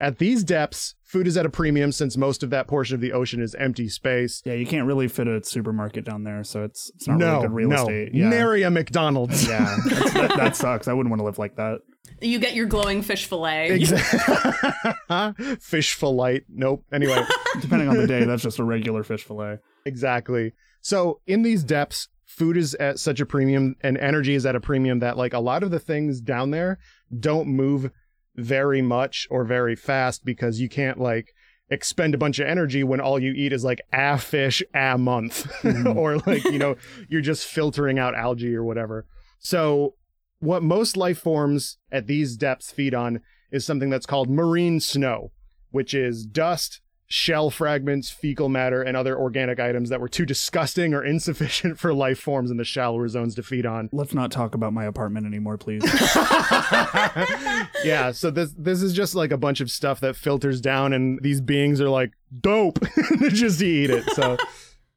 At 0.00 0.18
these 0.18 0.44
depths, 0.44 0.94
food 1.14 1.28
is 1.28 1.36
at 1.36 1.46
a 1.46 1.48
premium 1.48 1.92
since 1.92 2.16
most 2.16 2.42
of 2.42 2.50
that 2.50 2.66
portion 2.66 2.96
of 2.96 3.00
the 3.00 3.12
ocean 3.12 3.40
is 3.40 3.54
empty 3.54 3.88
space. 3.88 4.42
Yeah, 4.44 4.54
you 4.54 4.66
can't 4.66 4.84
really 4.84 5.06
fit 5.06 5.28
a 5.28 5.44
supermarket 5.44 6.04
down 6.04 6.24
there, 6.24 6.42
so 6.42 6.64
it's 6.64 6.90
it's 6.96 7.06
not 7.06 7.18
no, 7.18 7.26
really 7.26 7.42
good 7.42 7.52
real 7.52 7.68
no, 7.68 7.76
estate. 7.76 8.10
Yeah. 8.12 8.28
nary 8.28 8.64
a 8.64 8.70
McDonald's. 8.70 9.46
yeah, 9.46 9.76
that, 9.86 10.32
that 10.36 10.56
sucks. 10.56 10.88
I 10.88 10.92
wouldn't 10.92 11.10
want 11.10 11.20
to 11.20 11.24
live 11.24 11.38
like 11.38 11.54
that. 11.54 11.82
You 12.20 12.40
get 12.40 12.56
your 12.56 12.66
glowing 12.66 13.00
fish 13.00 13.26
fillet. 13.26 13.70
Exactly. 13.70 15.56
fish 15.60 15.94
fillet. 15.94 16.42
Nope. 16.48 16.84
Anyway, 16.92 17.24
Depending 17.60 17.88
on 17.88 17.96
the 17.96 18.08
day, 18.08 18.24
that's 18.24 18.42
just 18.42 18.58
a 18.58 18.64
regular 18.64 19.04
fish 19.04 19.22
fillet. 19.22 19.58
exactly. 19.84 20.52
So 20.80 21.20
in 21.28 21.42
these 21.42 21.62
depths, 21.62 22.08
food 22.26 22.56
is 22.56 22.74
at 22.74 22.98
such 22.98 23.20
a 23.20 23.26
premium 23.26 23.76
and 23.82 23.96
energy 23.98 24.34
is 24.34 24.44
at 24.46 24.56
a 24.56 24.60
premium 24.60 24.98
that 24.98 25.16
like 25.16 25.32
a 25.32 25.38
lot 25.38 25.62
of 25.62 25.70
the 25.70 25.78
things 25.78 26.20
down 26.20 26.50
there 26.50 26.80
don't 27.20 27.46
move 27.46 27.92
very 28.36 28.82
much 28.82 29.26
or 29.30 29.44
very 29.44 29.76
fast 29.76 30.24
because 30.24 30.60
you 30.60 30.68
can't 30.68 30.98
like 30.98 31.34
expend 31.70 32.14
a 32.14 32.18
bunch 32.18 32.38
of 32.38 32.46
energy 32.46 32.84
when 32.84 33.00
all 33.00 33.18
you 33.18 33.32
eat 33.32 33.52
is 33.52 33.64
like 33.64 33.80
a 33.92 34.18
fish 34.18 34.62
a 34.74 34.98
month. 34.98 35.50
Mm-hmm. 35.62 35.98
Or 35.98 36.18
like 36.18 36.44
you 36.44 36.58
know 36.58 36.76
you're 37.08 37.20
just 37.20 37.46
filtering 37.46 37.98
out 37.98 38.14
algae 38.14 38.54
or 38.54 38.64
whatever. 38.64 39.06
So 39.38 39.94
what 40.40 40.62
most 40.62 40.96
life 40.96 41.18
forms 41.18 41.78
at 41.90 42.06
these 42.06 42.36
depths 42.36 42.70
feed 42.70 42.94
on 42.94 43.20
is 43.50 43.64
something 43.64 43.88
that's 43.90 44.06
called 44.06 44.28
marine 44.28 44.80
snow 44.80 45.30
which 45.74 45.92
is 45.92 46.24
dust 46.24 46.80
shell 47.06 47.50
fragments 47.50 48.10
fecal 48.10 48.48
matter 48.48 48.82
and 48.82 48.96
other 48.96 49.18
organic 49.18 49.60
items 49.60 49.90
that 49.90 50.00
were 50.00 50.08
too 50.08 50.24
disgusting 50.24 50.94
or 50.94 51.04
insufficient 51.14 51.78
for 51.78 51.92
life 51.92 52.18
forms 52.18 52.50
in 52.50 52.56
the 52.56 52.64
shallower 52.64 53.08
zones 53.08 53.34
to 53.34 53.42
feed 53.42 53.66
on 53.66 53.88
Let's 53.92 54.14
not 54.14 54.30
talk 54.30 54.54
about 54.54 54.72
my 54.72 54.84
apartment 54.84 55.26
anymore, 55.26 55.58
please. 55.58 55.82
yeah, 57.84 58.12
so 58.12 58.30
this 58.30 58.52
this 58.56 58.82
is 58.82 58.92
just 58.92 59.14
like 59.14 59.30
a 59.30 59.36
bunch 59.36 59.60
of 59.60 59.70
stuff 59.70 60.00
that 60.00 60.16
filters 60.16 60.60
down, 60.60 60.92
and 60.92 61.20
these 61.22 61.40
beings 61.40 61.80
are 61.80 61.88
like 61.88 62.12
dope, 62.40 62.80
they 63.20 63.28
just 63.28 63.62
eat 63.62 63.90
it. 63.90 64.04
So, 64.10 64.36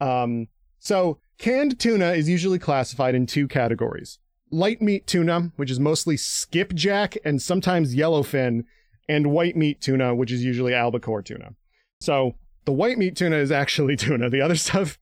um, 0.00 0.48
so 0.78 1.18
canned 1.38 1.78
tuna 1.78 2.12
is 2.12 2.28
usually 2.28 2.58
classified 2.58 3.14
in 3.14 3.26
two 3.26 3.46
categories: 3.46 4.18
light 4.50 4.80
meat 4.80 5.06
tuna, 5.06 5.52
which 5.56 5.70
is 5.70 5.78
mostly 5.78 6.16
skipjack 6.16 7.16
and 7.24 7.40
sometimes 7.40 7.94
yellowfin, 7.94 8.64
and 9.08 9.30
white 9.30 9.56
meat 9.56 9.80
tuna, 9.80 10.14
which 10.14 10.32
is 10.32 10.44
usually 10.44 10.74
albacore 10.74 11.22
tuna. 11.22 11.54
So 12.00 12.34
the 12.64 12.72
white 12.72 12.98
meat 12.98 13.16
tuna 13.16 13.36
is 13.36 13.50
actually 13.50 13.96
tuna. 14.04 14.30
The 14.30 14.40
other 14.40 14.56
stuff, 14.56 14.98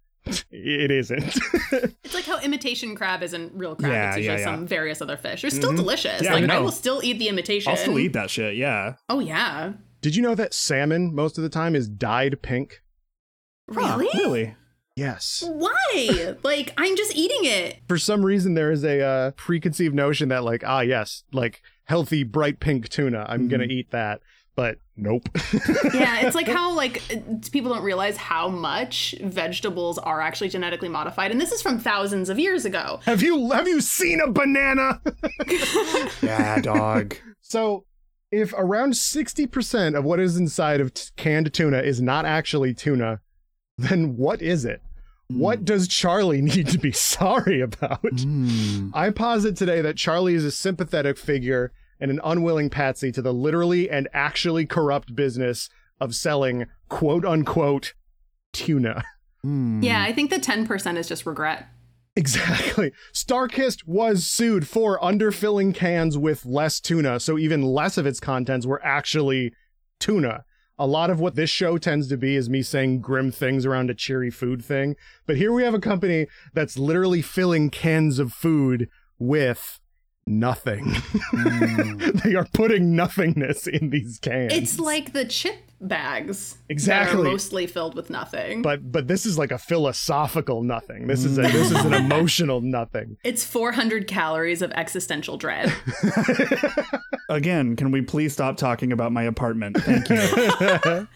it 0.50 0.90
isn't. 0.90 1.38
It's 2.06 2.14
like 2.14 2.24
how 2.24 2.38
imitation 2.38 2.94
crab 2.94 3.24
isn't 3.24 3.52
real 3.54 3.74
crab. 3.74 3.90
Yeah, 3.90 4.08
it's 4.08 4.16
usually 4.18 4.36
yeah, 4.38 4.48
yeah. 4.48 4.56
some 4.56 4.66
various 4.66 5.02
other 5.02 5.16
fish. 5.16 5.42
They're 5.42 5.50
still 5.50 5.74
delicious. 5.74 6.22
Yeah, 6.22 6.30
I 6.30 6.34
like 6.34 6.44
I 6.44 6.46
know. 6.46 6.62
will 6.62 6.70
still 6.70 7.00
eat 7.02 7.18
the 7.18 7.28
imitation. 7.28 7.70
I'll 7.70 7.76
still 7.76 7.98
eat 7.98 8.12
that 8.12 8.30
shit. 8.30 8.54
Yeah. 8.54 8.94
Oh 9.08 9.18
yeah. 9.18 9.72
Did 10.00 10.14
you 10.14 10.22
know 10.22 10.36
that 10.36 10.54
salmon 10.54 11.12
most 11.12 11.36
of 11.36 11.42
the 11.42 11.50
time 11.50 11.74
is 11.74 11.88
dyed 11.88 12.40
pink? 12.42 12.82
Really? 13.66 14.08
Really? 14.14 14.54
Yes. 14.94 15.42
Why? 15.46 16.36
like 16.44 16.72
I'm 16.78 16.96
just 16.96 17.16
eating 17.16 17.40
it. 17.42 17.80
for 17.88 17.98
some 17.98 18.24
reason 18.24 18.54
there 18.54 18.70
is 18.70 18.84
a 18.84 19.02
uh, 19.02 19.30
preconceived 19.32 19.94
notion 19.94 20.28
that 20.30 20.44
like 20.44 20.62
ah 20.64 20.80
yes 20.80 21.24
like 21.32 21.60
healthy 21.84 22.22
bright 22.22 22.60
pink 22.60 22.88
tuna 22.88 23.26
i'm 23.28 23.48
gonna 23.48 23.64
eat 23.64 23.90
that 23.90 24.20
but 24.56 24.78
nope 24.96 25.28
Yeah, 25.94 26.20
it's 26.26 26.34
like 26.34 26.48
how 26.48 26.74
like 26.74 27.02
people 27.52 27.72
don't 27.72 27.84
realize 27.84 28.16
how 28.16 28.48
much 28.48 29.14
vegetables 29.22 29.98
are 29.98 30.20
actually 30.20 30.48
genetically 30.48 30.88
modified, 30.88 31.30
and 31.30 31.40
this 31.40 31.52
is 31.52 31.62
from 31.62 31.78
thousands 31.78 32.28
of 32.30 32.38
years 32.38 32.64
ago. 32.64 33.00
have 33.04 33.22
you 33.22 33.50
have 33.52 33.68
you 33.68 33.80
seen 33.80 34.20
a 34.20 34.30
banana 34.30 35.00
Yeah, 36.22 36.60
dog. 36.60 37.14
so 37.42 37.84
if 38.32 38.52
around 38.54 38.92
60% 38.94 39.96
of 39.96 40.04
what 40.04 40.18
is 40.18 40.36
inside 40.36 40.80
of 40.80 40.92
t- 40.92 41.04
canned 41.16 41.52
tuna 41.54 41.78
is 41.78 42.00
not 42.02 42.24
actually 42.24 42.74
tuna 42.74 43.20
then 43.78 44.16
what 44.16 44.42
is 44.42 44.64
it 44.64 44.80
what 45.28 45.64
does 45.64 45.86
charlie 45.88 46.40
need 46.42 46.66
to 46.68 46.78
be 46.78 46.90
sorry 47.12 47.60
about 47.60 48.00
Hmm. 48.20 48.90
I 48.94 49.10
posit 49.10 49.56
today 49.56 49.80
that 49.82 49.96
Charlie 49.96 50.34
is 50.34 50.44
a 50.44 50.50
sympathetic 50.50 51.18
figure 51.18 51.72
and 52.00 52.10
an 52.10 52.20
unwilling 52.24 52.70
patsy 52.70 53.10
to 53.12 53.22
the 53.22 53.32
literally 53.32 53.88
and 53.90 54.08
actually 54.12 54.66
corrupt 54.66 55.14
business 55.14 55.68
of 56.00 56.14
selling 56.14 56.66
quote 56.88 57.24
unquote 57.24 57.94
tuna. 58.52 59.04
Hmm. 59.42 59.80
Yeah, 59.80 60.02
I 60.02 60.12
think 60.12 60.30
the 60.30 60.40
ten 60.40 60.66
percent 60.66 60.98
is 60.98 61.06
just 61.06 61.24
regret. 61.24 61.68
Exactly. 62.16 62.90
Starkist 63.12 63.86
was 63.86 64.26
sued 64.26 64.66
for 64.66 64.98
underfilling 64.98 65.74
cans 65.74 66.16
with 66.16 66.46
less 66.46 66.80
tuna, 66.80 67.20
so 67.20 67.38
even 67.38 67.62
less 67.62 67.98
of 67.98 68.06
its 68.06 68.18
contents 68.18 68.66
were 68.66 68.84
actually 68.84 69.52
tuna. 70.00 70.44
A 70.78 70.86
lot 70.86 71.10
of 71.10 71.20
what 71.20 71.36
this 71.36 71.50
show 71.50 71.78
tends 71.78 72.08
to 72.08 72.16
be 72.16 72.34
is 72.34 72.48
me 72.50 72.62
saying 72.62 73.02
grim 73.02 73.30
things 73.30 73.64
around 73.64 73.90
a 73.90 73.94
cheery 73.94 74.30
food 74.30 74.64
thing, 74.64 74.96
but 75.26 75.36
here 75.36 75.52
we 75.52 75.62
have 75.62 75.74
a 75.74 75.78
company 75.78 76.26
that's 76.54 76.78
literally 76.78 77.22
filling 77.22 77.70
cans 77.70 78.18
of 78.18 78.32
food 78.32 78.88
with 79.18 79.78
nothing. 80.26 80.84
Mm. 80.84 82.22
they 82.22 82.34
are 82.34 82.46
putting 82.52 82.94
nothingness 82.96 83.66
in 83.66 83.90
these 83.90 84.18
cans. 84.18 84.52
It's 84.52 84.78
like 84.78 85.12
the 85.12 85.24
chip 85.24 85.56
bags. 85.80 86.54
That 86.54 86.72
Exactly. 86.72 87.20
are 87.20 87.24
mostly 87.30 87.66
filled 87.66 87.94
with 87.94 88.10
nothing. 88.10 88.62
but 88.62 88.90
but 88.90 89.08
this 89.08 89.26
is 89.26 89.38
like 89.38 89.52
a 89.52 89.58
philosophical 89.58 90.62
nothing. 90.62 91.06
This 91.06 91.24
is 91.24 91.38
a 91.38 91.42
mm. 91.42 91.52
this 91.52 91.70
is 91.70 91.84
an 91.84 91.94
emotional 92.04 92.60
nothing. 92.60 93.16
it's 93.24 93.44
400 93.44 94.06
calories 94.08 94.62
of 94.62 94.72
existential 94.72 95.36
dread. 95.36 95.72
Again, 97.28 97.76
can 97.76 97.90
we 97.90 98.02
please 98.02 98.32
stop 98.32 98.56
talking 98.56 98.92
about 98.92 99.12
my 99.12 99.24
apartment? 99.24 99.76
Thank 99.80 100.08
you. 100.08 101.08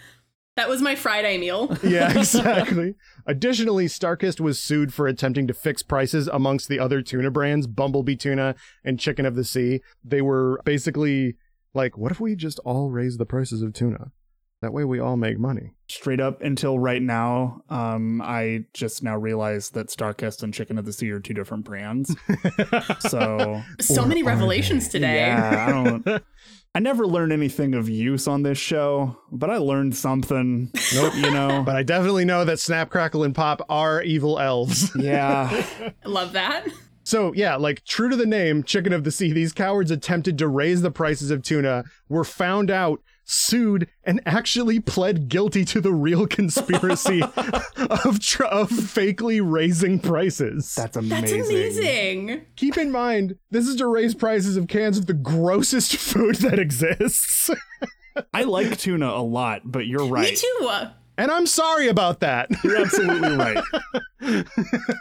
That 0.61 0.69
was 0.69 0.83
my 0.83 0.95
Friday 0.95 1.39
meal. 1.39 1.75
Yeah, 1.91 2.17
exactly. 2.19 2.95
Additionally, 3.27 3.87
Starkist 3.87 4.41
was 4.41 4.63
sued 4.63 4.93
for 4.93 5.07
attempting 5.07 5.47
to 5.47 5.55
fix 5.55 5.83
prices 5.83 6.29
amongst 6.29 6.69
the 6.69 6.79
other 6.79 7.01
tuna 7.01 7.31
brands, 7.31 7.67
Bumblebee 7.67 8.17
Tuna 8.17 8.55
and 8.85 9.01
Chicken 9.01 9.25
of 9.25 9.35
the 9.35 9.45
Sea. 9.45 9.81
They 10.05 10.21
were 10.21 10.61
basically 10.65 11.37
like, 11.73 11.97
what 11.97 12.13
if 12.13 12.21
we 12.21 12.37
just 12.37 12.59
all 12.61 12.91
raise 12.91 13.17
the 13.17 13.25
prices 13.25 13.63
of 13.63 13.73
tuna? 13.73 14.13
That 14.61 14.75
way 14.75 14.85
we 14.85 15.01
all 15.01 15.17
make 15.17 15.39
money. 15.39 15.73
Straight 15.89 16.21
up 16.21 16.43
until 16.43 16.79
right 16.79 17.01
now, 17.01 17.63
um, 17.71 18.21
I 18.21 18.67
just 18.75 19.03
now 19.03 19.17
realized 19.17 19.73
that 19.73 19.89
Starkist 19.89 20.43
and 20.43 20.53
Chicken 20.53 20.77
of 20.77 20.85
the 20.85 20.93
Sea 20.93 21.11
are 21.13 21.21
two 21.21 21.33
different 21.33 21.65
brands. 21.65 22.15
So 23.01 23.63
So 23.81 24.05
many 24.05 24.23
revelations 24.23 24.89
today. 24.89 25.17
Yeah, 25.17 25.67
I 25.67 25.73
don't. 25.73 26.23
I 26.73 26.79
never 26.79 27.05
learned 27.05 27.33
anything 27.33 27.75
of 27.75 27.89
use 27.89 28.29
on 28.29 28.45
this 28.45 28.59
show, 28.59 29.19
but 29.33 29.51
I 29.51 29.57
learned 29.57 29.97
something. 29.97 30.71
Nope, 30.95 31.15
you 31.17 31.31
know. 31.33 31.65
But 31.67 31.75
I 31.75 31.83
definitely 31.83 32.25
know 32.25 32.45
that 32.45 32.61
Snap, 32.61 32.91
Crackle, 32.91 33.25
and 33.25 33.35
Pop 33.35 33.61
are 33.69 34.03
evil 34.03 34.39
elves. 34.39 34.95
yeah, 34.97 35.65
I 36.05 36.09
love 36.09 36.33
that. 36.35 36.69
So, 37.03 37.33
yeah, 37.35 37.57
like 37.57 37.85
true 37.85 38.09
to 38.09 38.15
the 38.15 38.27
name, 38.27 38.63
Chicken 38.63 38.93
of 38.93 39.03
the 39.03 39.11
Sea, 39.11 39.33
these 39.33 39.53
cowards 39.53 39.91
attempted 39.91 40.39
to 40.39 40.47
raise 40.47 40.83
the 40.83 40.93
prices 40.93 41.33
of 41.33 41.43
tuna, 41.43 41.85
were 42.09 42.23
found 42.23 42.71
out, 42.71 43.03
sued, 43.31 43.89
and 44.05 44.21
actually 44.27 44.81
pled 44.81 45.29
guilty 45.29 45.65
to 45.67 45.81
the 45.81 45.93
real 45.93 46.27
conspiracy 46.39 47.23
of, 47.23 48.19
tr- 48.21 48.45
of 48.45 48.71
fakely 48.71 49.41
raising 49.43 49.99
prices. 50.01 50.75
that's 50.75 50.97
amazing. 50.97 51.39
That's 51.41 51.49
amazing. 51.51 52.47
Keep 52.57 52.77
in 52.79 52.91
mind, 52.91 53.37
this 53.51 53.67
is 53.69 53.77
to 53.77 53.87
raise 53.87 54.15
prices 54.15 54.57
of 54.57 54.67
cans 54.69 54.99
of 54.99 55.07
the 55.07 55.15
grossest 55.15 55.97
food 55.97 56.37
that 56.37 56.59
exists. 56.59 57.51
I 58.35 58.43
like 58.43 58.77
tuna 58.79 59.07
a 59.09 59.23
lot, 59.23 59.63
but 59.65 59.87
you're 59.87 60.07
right. 60.07 60.31
Me 60.31 60.37
too. 60.37 60.71
and 61.17 61.31
I'm 61.31 61.47
sorry 61.47 61.87
about 61.89 62.21
that. 62.21 62.49
You're 62.65 62.79
absolutely 62.79 63.37
right. 63.37 63.63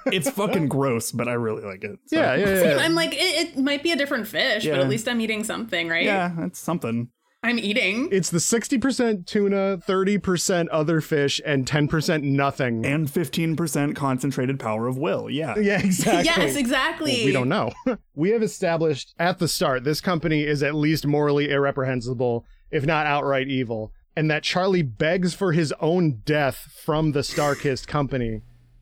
it's 0.06 0.30
fucking 0.30 0.68
gross, 0.68 1.12
but 1.12 1.28
I 1.28 1.34
really 1.34 1.64
like 1.64 1.84
it. 1.84 1.98
so- 2.06 2.16
yeah, 2.16 2.36
yeah, 2.36 2.64
yeah. 2.64 2.78
I'm 2.82 2.94
like, 2.94 3.14
it, 3.14 3.56
it 3.56 3.58
might 3.58 3.82
be 3.84 3.92
a 3.92 3.96
different 3.96 4.28
fish, 4.28 4.66
but 4.66 4.80
at 4.80 4.88
least 4.90 5.08
I'm 5.08 5.20
eating 5.22 5.44
something, 5.44 5.88
right? 5.90 6.06
Yeah, 6.06 6.32
that's 6.38 6.60
something. 6.60 7.10
I'm 7.42 7.58
eating. 7.58 8.10
It's 8.12 8.30
the 8.30 8.40
60% 8.40 9.26
tuna, 9.26 9.78
30% 9.88 10.68
other 10.72 11.00
fish, 11.00 11.40
and 11.46 11.66
10% 11.66 12.24
nothing. 12.24 12.86
And 12.86 13.08
15% 13.08 13.96
concentrated 13.96 14.60
power 14.60 14.88
of 14.88 14.98
will. 14.98 15.30
Yeah. 15.30 15.56
yeah, 15.60 15.80
exactly. 15.80 16.26
Yes, 16.26 16.56
exactly. 16.58 17.14
Well, 17.14 17.26
we 17.26 17.32
don't 17.32 17.50
know. 17.50 17.72
we 18.16 18.32
have 18.32 18.44
established 18.44 19.16
at 19.18 19.40
the 19.40 19.48
start 19.48 19.86
this 19.86 20.02
company 20.02 20.44
is 20.44 20.62
at 20.62 20.76
least 20.76 21.08
morally 21.08 21.50
irreprehensible, 21.50 22.46
if 22.72 22.86
not 22.86 23.08
outright 23.08 23.48
evil, 23.48 23.94
and 24.18 24.30
that 24.30 24.44
Charlie 24.44 24.82
begs 24.82 25.34
for 25.34 25.54
his 25.54 25.74
own 25.80 26.22
death 26.26 26.68
from 26.84 27.14
the 27.14 27.22
Starkist 27.22 27.88
company, 27.88 28.42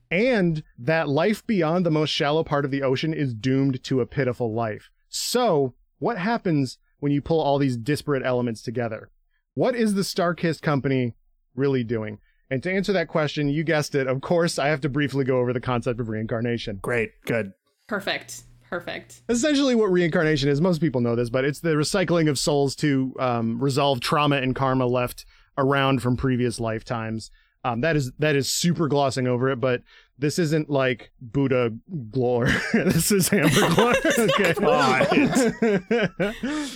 and 0.09 0.63
that 0.79 1.07
life 1.07 1.45
beyond 1.45 1.85
the 1.85 1.91
most 1.91 2.09
shallow 2.09 2.43
part 2.43 2.65
of 2.65 2.71
the 2.71 2.81
ocean 2.81 3.13
is 3.13 3.35
doomed 3.35 3.83
to 3.83 4.01
a 4.01 4.07
pitiful 4.07 4.51
life. 4.51 4.89
So, 5.09 5.75
what 5.99 6.17
happens 6.17 6.79
when 6.99 7.11
you 7.11 7.21
pull 7.21 7.39
all 7.41 7.57
these 7.57 7.77
disparate 7.77 8.23
elements 8.25 8.61
together? 8.61 9.09
What 9.53 9.75
is 9.75 9.93
the 9.93 10.01
Starkist 10.01 10.61
company 10.61 11.15
really 11.55 11.83
doing? 11.83 12.19
And 12.49 12.63
to 12.63 12.71
answer 12.71 12.93
that 12.93 13.07
question, 13.07 13.49
you 13.49 13.63
guessed 13.63 13.95
it, 13.95 14.07
of 14.07 14.21
course, 14.21 14.57
I 14.57 14.67
have 14.67 14.81
to 14.81 14.89
briefly 14.89 15.25
go 15.25 15.39
over 15.39 15.51
the 15.51 15.59
concept 15.59 15.99
of 15.99 16.09
reincarnation. 16.09 16.79
Great. 16.81 17.11
Good. 17.25 17.51
Perfect. 17.87 18.43
Perfect. 18.69 19.21
essentially 19.29 19.75
what 19.75 19.89
reincarnation 19.89 20.49
is 20.49 20.59
most 20.59 20.81
people 20.81 20.99
know 20.99 21.15
this 21.15 21.29
but 21.29 21.45
it's 21.45 21.61
the 21.61 21.69
recycling 21.69 22.29
of 22.29 22.37
souls 22.37 22.75
to 22.75 23.15
um, 23.17 23.61
resolve 23.61 24.01
trauma 24.01 24.35
and 24.35 24.57
karma 24.57 24.85
left 24.85 25.25
around 25.57 26.01
from 26.01 26.17
previous 26.17 26.59
lifetimes 26.59 27.31
um, 27.63 27.79
that 27.79 27.95
is 27.95 28.11
that 28.19 28.35
is 28.35 28.51
super 28.51 28.89
glossing 28.89 29.25
over 29.25 29.47
it 29.47 29.61
but 29.61 29.83
this 30.19 30.39
isn't 30.39 30.69
like 30.69 31.11
buddha 31.21 31.71
glore 32.09 32.47
this 32.73 33.11
is 33.11 33.31
amber 33.31 33.49
glore 33.49 33.95
okay 34.29 34.53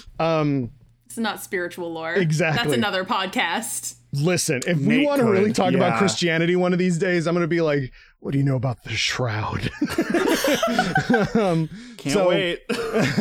um 0.19 0.69
It's 1.05 1.17
not 1.17 1.41
spiritual 1.41 1.91
lore. 1.91 2.13
Exactly. 2.13 2.63
That's 2.63 2.77
another 2.77 3.03
podcast. 3.03 3.95
Listen 4.13 4.61
if 4.67 4.77
we 4.79 5.05
want 5.05 5.19
to 5.21 5.25
really 5.25 5.45
could, 5.47 5.55
talk 5.55 5.73
about 5.73 5.97
christianity 5.97 6.55
one 6.55 6.73
of 6.73 6.79
these 6.79 6.97
days 6.97 7.27
i'm 7.27 7.33
gonna 7.33 7.47
be 7.47 7.61
like 7.61 7.91
what 8.19 8.31
do 8.31 8.37
you 8.37 8.43
know 8.43 8.55
about 8.55 8.83
the 8.83 8.89
shroud 8.89 9.69
um, 11.35 11.69
Can't 11.97 12.13
So- 12.13 12.29
wait. 12.29 12.61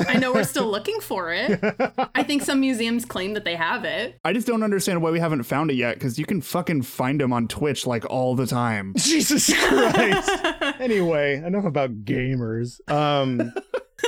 I 0.09 0.18
know 0.18 0.33
we're 0.33 0.44
still 0.44 0.66
looking 0.70 1.00
for 1.00 1.33
it. 1.33 1.59
I 2.14 2.22
think 2.22 2.42
some 2.42 2.61
museums 2.61 3.05
claim 3.05 3.35
that 3.35 3.44
they 3.44 3.55
have 3.57 3.85
it. 3.85 4.18
I 4.24 4.33
just 4.33 4.46
don't 4.46 4.62
understand 4.62 5.00
why 5.03 5.11
we 5.11 5.18
haven't 5.20 5.44
found 5.44 5.70
it 5.70 5.74
yet 5.74 5.94
because 5.94 6.18
you 6.18 6.24
can 6.26 6.40
fucking 6.40 6.83
find 6.83 7.20
him 7.22 7.33
on 7.33 7.48
Twitch 7.48 7.87
like 7.87 8.05
all 8.11 8.35
the 8.35 8.46
time. 8.46 8.94
Jesus 8.98 9.50
Christ. 9.68 10.31
anyway, 10.81 11.37
enough 11.37 11.64
about 11.64 12.05
gamers. 12.05 12.81
Um 12.90 13.53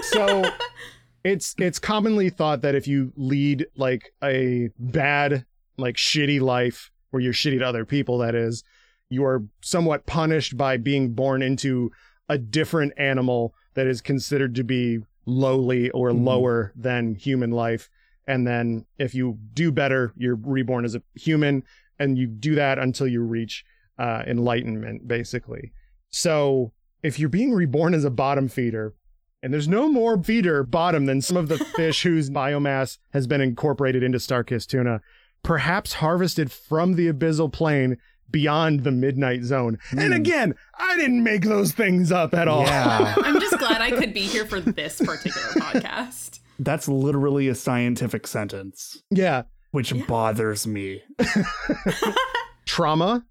so 0.03 0.43
it's 1.25 1.55
it's 1.59 1.79
commonly 1.79 2.29
thought 2.31 2.63
that 2.63 2.75
if 2.75 2.87
you 2.89 3.13
lead 3.17 3.67
like 3.77 4.13
a 4.23 4.69
bad 4.79 5.47
like 5.77 5.97
shitty 5.97 6.41
life 6.41 6.91
where 7.11 7.21
you're 7.23 7.33
shitty 7.33 7.59
to 7.59 7.67
other 7.67 7.85
people 7.85 8.19
that 8.19 8.35
is, 8.35 8.65
you 9.11 9.25
are 9.25 9.45
somewhat 9.61 10.07
punished 10.07 10.57
by 10.57 10.77
being 10.77 11.13
born 11.13 11.43
into 11.43 11.91
a 12.29 12.39
different 12.39 12.93
animal 12.97 13.55
that 13.75 13.87
is 13.87 14.01
considered 14.01 14.55
to 14.55 14.65
be 14.65 14.99
lowly 15.27 15.91
or 15.91 16.11
Mhm. 16.11 16.25
lower 16.25 16.73
than 16.75 17.15
human 17.15 17.51
life. 17.51 17.91
And 18.27 18.47
then 18.47 18.87
if 18.99 19.15
you 19.15 19.39
do 19.53 19.71
better, 19.73 20.13
you're 20.17 20.37
reborn 20.37 20.85
as 20.85 20.95
a 20.95 21.03
human 21.15 21.65
and 21.99 22.17
you 22.17 22.27
do 22.27 22.55
that 22.55 22.79
until 22.79 23.07
you 23.07 23.23
reach 23.23 23.65
uh, 23.99 24.23
enlightenment, 24.27 25.07
basically. 25.07 25.71
So 26.11 26.73
if 27.03 27.19
you're 27.19 27.29
being 27.29 27.53
reborn 27.53 27.95
as 27.95 28.05
a 28.05 28.11
bottom 28.11 28.49
feeder, 28.49 28.95
and 29.43 29.53
there's 29.53 29.69
no 29.69 29.89
more 29.89 30.21
feeder 30.23 30.63
bottom 30.63 31.07
than 31.07 31.21
some 31.21 31.37
of 31.37 31.49
the 31.49 31.59
fish 31.77 32.03
whose 32.03 32.31
biomass 32.31 32.99
has 33.13 33.27
been 33.27 33.41
incorporated 33.41 34.03
into 34.03 34.19
Starkist 34.19 34.69
tuna, 34.69 35.01
perhaps 35.43 35.95
harvested 35.95 36.51
from 36.53 36.95
the 36.95 37.13
abyssal 37.13 37.53
plain 37.53 37.97
beyond 38.31 38.85
the 38.85 38.91
midnight 38.91 39.43
zone. 39.43 39.79
And 39.91 40.01
Hmm. 40.01 40.13
again, 40.13 40.55
I 40.79 40.97
didn't 40.97 41.23
make 41.23 41.43
those 41.43 41.73
things 41.73 42.11
up 42.11 42.33
at 42.35 42.49
all. 42.49 42.63
Yeah. 42.63 43.15
I'm 43.23 43.39
just 43.41 43.59
glad 43.59 43.83
I 43.83 43.91
could 43.91 44.15
be 44.15 44.23
here 44.23 44.47
for 44.47 44.61
this 44.61 44.99
particular 45.01 45.49
podcast. 45.61 46.41
That's 46.59 46.89
literally 46.89 47.49
a 47.49 47.55
scientific 47.55 48.27
sentence, 48.27 49.03
yeah. 49.11 49.43
which 49.73 49.93
Yeah. 49.93 50.05
bothers 50.07 50.67
me. 50.67 51.03
Trauma, 52.67 53.25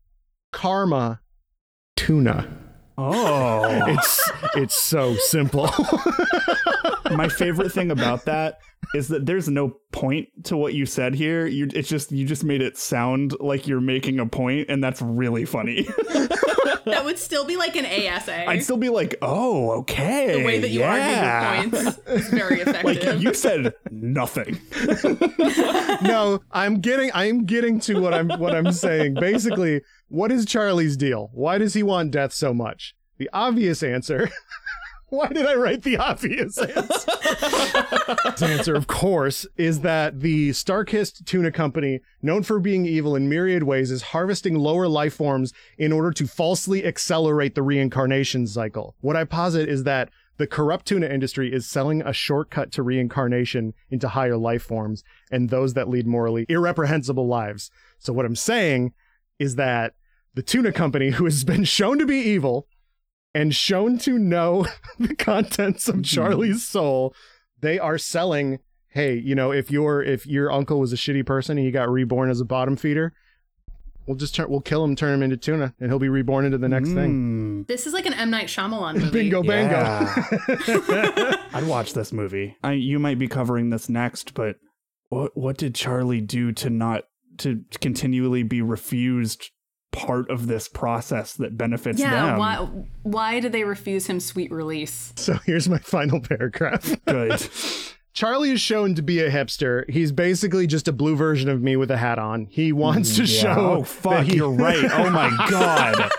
karma, 0.52 1.22
tuna. 1.96 2.48
Oh. 2.98 3.86
It's 3.88 4.32
it's 4.56 4.76
so 4.76 5.16
simple. 5.16 5.70
My 7.16 7.28
favorite 7.28 7.72
thing 7.72 7.92
about 7.92 8.26
that 8.26 8.60
is 8.96 9.08
that 9.10 9.26
there's 9.26 9.48
no 9.48 9.78
point 9.92 10.30
to 10.46 10.58
what 10.58 10.74
you 10.74 10.86
said 10.86 11.14
here. 11.14 11.46
You 11.46 11.70
it's 11.74 11.90
just 11.90 12.12
you 12.12 12.26
just 12.26 12.44
made 12.44 12.62
it 12.62 12.78
sound 12.78 13.36
like 13.40 13.68
you're 13.68 13.82
making 13.82 14.20
a 14.20 14.26
point 14.26 14.70
and 14.70 14.84
that's 14.84 15.02
really 15.02 15.46
funny. 15.46 15.88
That 16.86 17.06
would 17.06 17.20
still 17.20 17.46
be 17.46 17.58
like 17.58 17.76
an 17.76 17.86
ASA. 17.86 18.50
I'd 18.50 18.64
still 18.64 18.78
be 18.78 18.90
like, 18.90 19.16
"Oh, 19.22 19.72
okay." 19.82 20.40
the 20.40 20.46
way 20.46 20.60
that 20.60 20.70
you 20.70 20.80
yeah. 20.80 21.62
argue 21.62 21.78
your 21.78 21.84
points 21.84 22.00
is 22.08 22.30
very 22.34 22.62
effective. 22.62 22.84
Like 22.84 23.22
you 23.22 23.34
said 23.34 23.74
nothing. 23.92 24.60
no, 26.02 26.42
I'm 26.52 26.80
getting 26.82 27.12
I'm 27.14 27.46
getting 27.46 27.80
to 27.82 28.00
what 28.00 28.14
I'm 28.14 28.30
what 28.30 28.56
I'm 28.56 28.72
saying. 28.72 29.16
Basically, 29.16 29.82
what 30.08 30.32
is 30.32 30.46
Charlie's 30.46 30.98
deal? 30.98 31.30
Why 31.34 31.58
does 31.58 31.74
he 31.74 31.84
want 31.84 32.12
death 32.12 32.34
so 32.34 32.54
much? 32.54 32.96
The 33.18 33.30
obvious 33.34 33.84
answer. 33.84 34.30
Why 35.12 35.28
did 35.28 35.46
I 35.46 35.56
write 35.56 35.84
the 35.84 35.98
obvious 36.10 36.58
answer? 36.58 36.78
the 36.88 38.48
answer, 38.50 38.76
of 38.76 38.88
course, 38.88 39.46
is 39.58 39.82
that 39.82 40.22
the 40.22 40.52
Starkist 40.52 41.26
Tuna 41.26 41.52
Company, 41.52 42.00
known 42.22 42.44
for 42.44 42.62
being 42.62 42.86
evil 42.86 43.18
in 43.18 43.28
myriad 43.28 43.64
ways, 43.64 43.92
is 43.92 44.02
harvesting 44.02 44.56
lower 44.56 44.88
life 44.88 45.14
forms 45.14 45.52
in 45.78 45.92
order 45.92 46.12
to 46.12 46.26
falsely 46.26 46.86
accelerate 46.86 47.56
the 47.56 47.62
reincarnation 47.62 48.48
cycle. 48.48 48.96
What 49.02 49.18
I 49.18 49.26
posit 49.26 49.68
is 49.68 49.84
that 49.84 50.10
the 50.38 50.48
corrupt 50.48 50.86
tuna 50.86 51.08
industry 51.08 51.54
is 51.54 51.68
selling 51.68 52.02
a 52.02 52.14
shortcut 52.14 52.72
to 52.72 52.82
reincarnation 52.82 53.74
into 53.90 54.08
higher 54.08 54.38
life 54.38 54.64
forms 54.64 55.04
and 55.30 55.50
those 55.50 55.74
that 55.74 55.90
lead 55.90 56.08
morally 56.08 56.46
irreprehensible 56.48 57.28
lives. 57.28 57.70
So, 58.00 58.14
what 58.14 58.26
I'm 58.26 58.38
saying 58.38 58.94
is 59.40 59.56
that 59.56 59.94
the 60.36 60.42
tuna 60.42 60.72
company, 60.72 61.10
who 61.10 61.26
has 61.26 61.44
been 61.44 61.66
shown 61.66 62.00
to 62.00 62.06
be 62.06 62.16
evil 62.16 62.66
and 63.34 63.56
shown 63.56 63.98
to 64.00 64.18
know 64.20 64.68
the 65.00 65.16
contents 65.16 65.88
of 65.88 66.04
Charlie's 66.04 66.68
soul, 66.68 67.14
they 67.60 67.80
are 67.80 67.98
selling. 67.98 68.60
Hey, 68.90 69.16
you 69.18 69.36
know, 69.36 69.52
if 69.52 69.72
your 69.72 70.04
if 70.04 70.26
your 70.28 70.52
uncle 70.52 70.80
was 70.80 70.92
a 70.92 70.98
shitty 70.98 71.26
person 71.26 71.58
and 71.58 71.66
he 71.66 71.72
got 71.72 71.90
reborn 71.90 72.30
as 72.30 72.42
a 72.42 72.46
bottom 72.46 72.76
feeder, 72.76 73.14
we'll 74.06 74.18
just 74.18 74.36
turn 74.36 74.50
we'll 74.50 74.60
kill 74.60 74.84
him, 74.84 74.98
turn 74.98 75.14
him 75.14 75.24
into 75.24 75.38
tuna, 75.38 75.74
and 75.80 75.90
he'll 75.90 75.98
be 76.00 76.10
reborn 76.10 76.44
into 76.44 76.58
the 76.58 76.68
next 76.68 76.90
thing. 76.90 77.64
Mm, 77.64 77.68
This 77.68 77.88
is 77.88 77.94
like 77.94 78.06
an 78.06 78.14
M 78.14 78.30
Night 78.30 78.48
Shyamalan 78.48 78.96
movie. 79.00 79.12
Bingo 79.12 79.44
bango. 79.44 79.78
yeah. 79.78 81.36
I'd 81.54 81.68
watch 81.68 81.94
this 81.94 82.12
movie. 82.12 82.58
I, 82.64 82.74
you 82.74 83.00
might 83.00 83.18
be 83.20 83.28
covering 83.30 83.70
this 83.70 83.88
next, 83.88 84.34
but 84.34 84.58
what 85.10 85.32
what 85.38 85.56
did 85.58 85.74
Charlie 85.76 86.20
do 86.22 86.52
to 86.54 86.70
not 86.70 87.06
to 87.38 87.64
continually 87.80 88.44
be 88.44 88.62
refused 88.62 89.52
part 89.92 90.30
of 90.30 90.48
this 90.48 90.68
process 90.68 91.34
that 91.34 91.58
benefits 91.58 92.00
Yeah, 92.00 92.28
them? 92.28 92.38
why 92.40 92.56
why 93.04 93.40
did 93.40 93.52
they 93.52 93.64
refuse 93.64 94.08
him 94.08 94.20
sweet 94.20 94.52
release? 94.52 95.14
So 95.18 95.34
here's 95.46 95.68
my 95.70 95.80
final 95.80 96.22
paragraph. 96.22 96.96
Good. 97.06 97.48
Charlie 98.14 98.52
is 98.52 98.60
shown 98.60 98.94
to 98.96 99.02
be 99.02 99.20
a 99.22 99.32
hipster. 99.32 99.90
He's 99.90 100.12
basically 100.12 100.68
just 100.68 100.90
a 100.90 100.92
blue 100.92 101.16
version 101.16 101.50
of 101.50 101.62
me 101.62 101.78
with 101.78 101.90
a 101.92 101.96
hat 101.98 102.20
on. 102.20 102.46
He 102.50 102.74
wants 102.74 103.16
to 103.16 103.24
Yeah. 103.24 103.42
show. 103.42 103.56
Oh 103.58 103.80
that 103.80 103.88
fuck, 103.88 104.26
he- 104.26 104.36
you're 104.36 104.52
right. 104.52 104.84
Oh 104.92 105.10
my 105.10 105.30
god. 105.50 106.12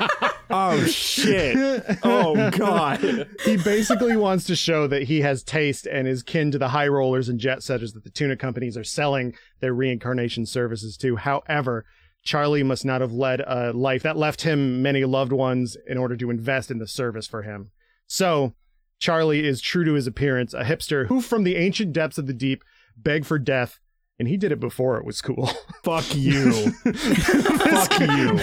Oh 0.51 0.85
shit. 0.87 1.83
Oh 2.03 2.51
god. 2.51 3.27
he 3.45 3.57
basically 3.59 4.17
wants 4.17 4.45
to 4.47 4.57
show 4.57 4.87
that 4.87 5.05
he 5.05 5.21
has 5.21 5.43
taste 5.43 5.87
and 5.87 6.07
is 6.09 6.23
kin 6.23 6.51
to 6.51 6.59
the 6.59 6.69
high 6.69 6.89
rollers 6.89 7.29
and 7.29 7.39
jet 7.39 7.63
setters 7.63 7.93
that 7.93 8.05
the 8.05 8.11
tuna 8.11 8.37
companies 8.37 8.77
are 8.77 8.85
selling 8.85 9.35
their 9.61 9.75
reincarnation 9.75 10.47
services 10.47 10.97
to. 10.99 11.17
However, 11.17 11.85
Charlie 12.23 12.63
must 12.63 12.85
not 12.85 13.01
have 13.01 13.13
led 13.13 13.41
a 13.41 13.73
life 13.73 14.03
that 14.03 14.17
left 14.17 14.43
him 14.43 14.81
many 14.83 15.05
loved 15.05 15.33
ones 15.33 15.77
in 15.87 15.99
order 15.99 16.17
to 16.17 16.31
invest 16.31 16.71
in 16.71 16.79
the 16.79 16.87
service 16.87 17.27
for 17.27 17.43
him. 17.43 17.71
So, 18.07 18.55
Charlie 18.99 19.45
is 19.45 19.61
true 19.61 19.85
to 19.85 19.95
his 19.95 20.07
appearance, 20.07 20.55
a 20.55 20.63
hipster 20.63 21.09
who, 21.09 21.21
from 21.21 21.43
the 21.43 21.57
ancient 21.57 21.93
depths 21.93 22.19
of 22.19 22.29
the 22.29 22.33
deep, 22.33 22.63
begged 22.97 23.27
for 23.27 23.39
death, 23.39 23.81
and 24.19 24.29
he 24.29 24.37
did 24.37 24.53
it 24.53 24.61
before 24.61 24.97
it 24.99 25.05
was 25.05 25.21
cool. 25.21 25.51
Fuck 25.85 26.15
you. 26.15 26.71
Fuck 26.71 27.99
you. 28.01 28.39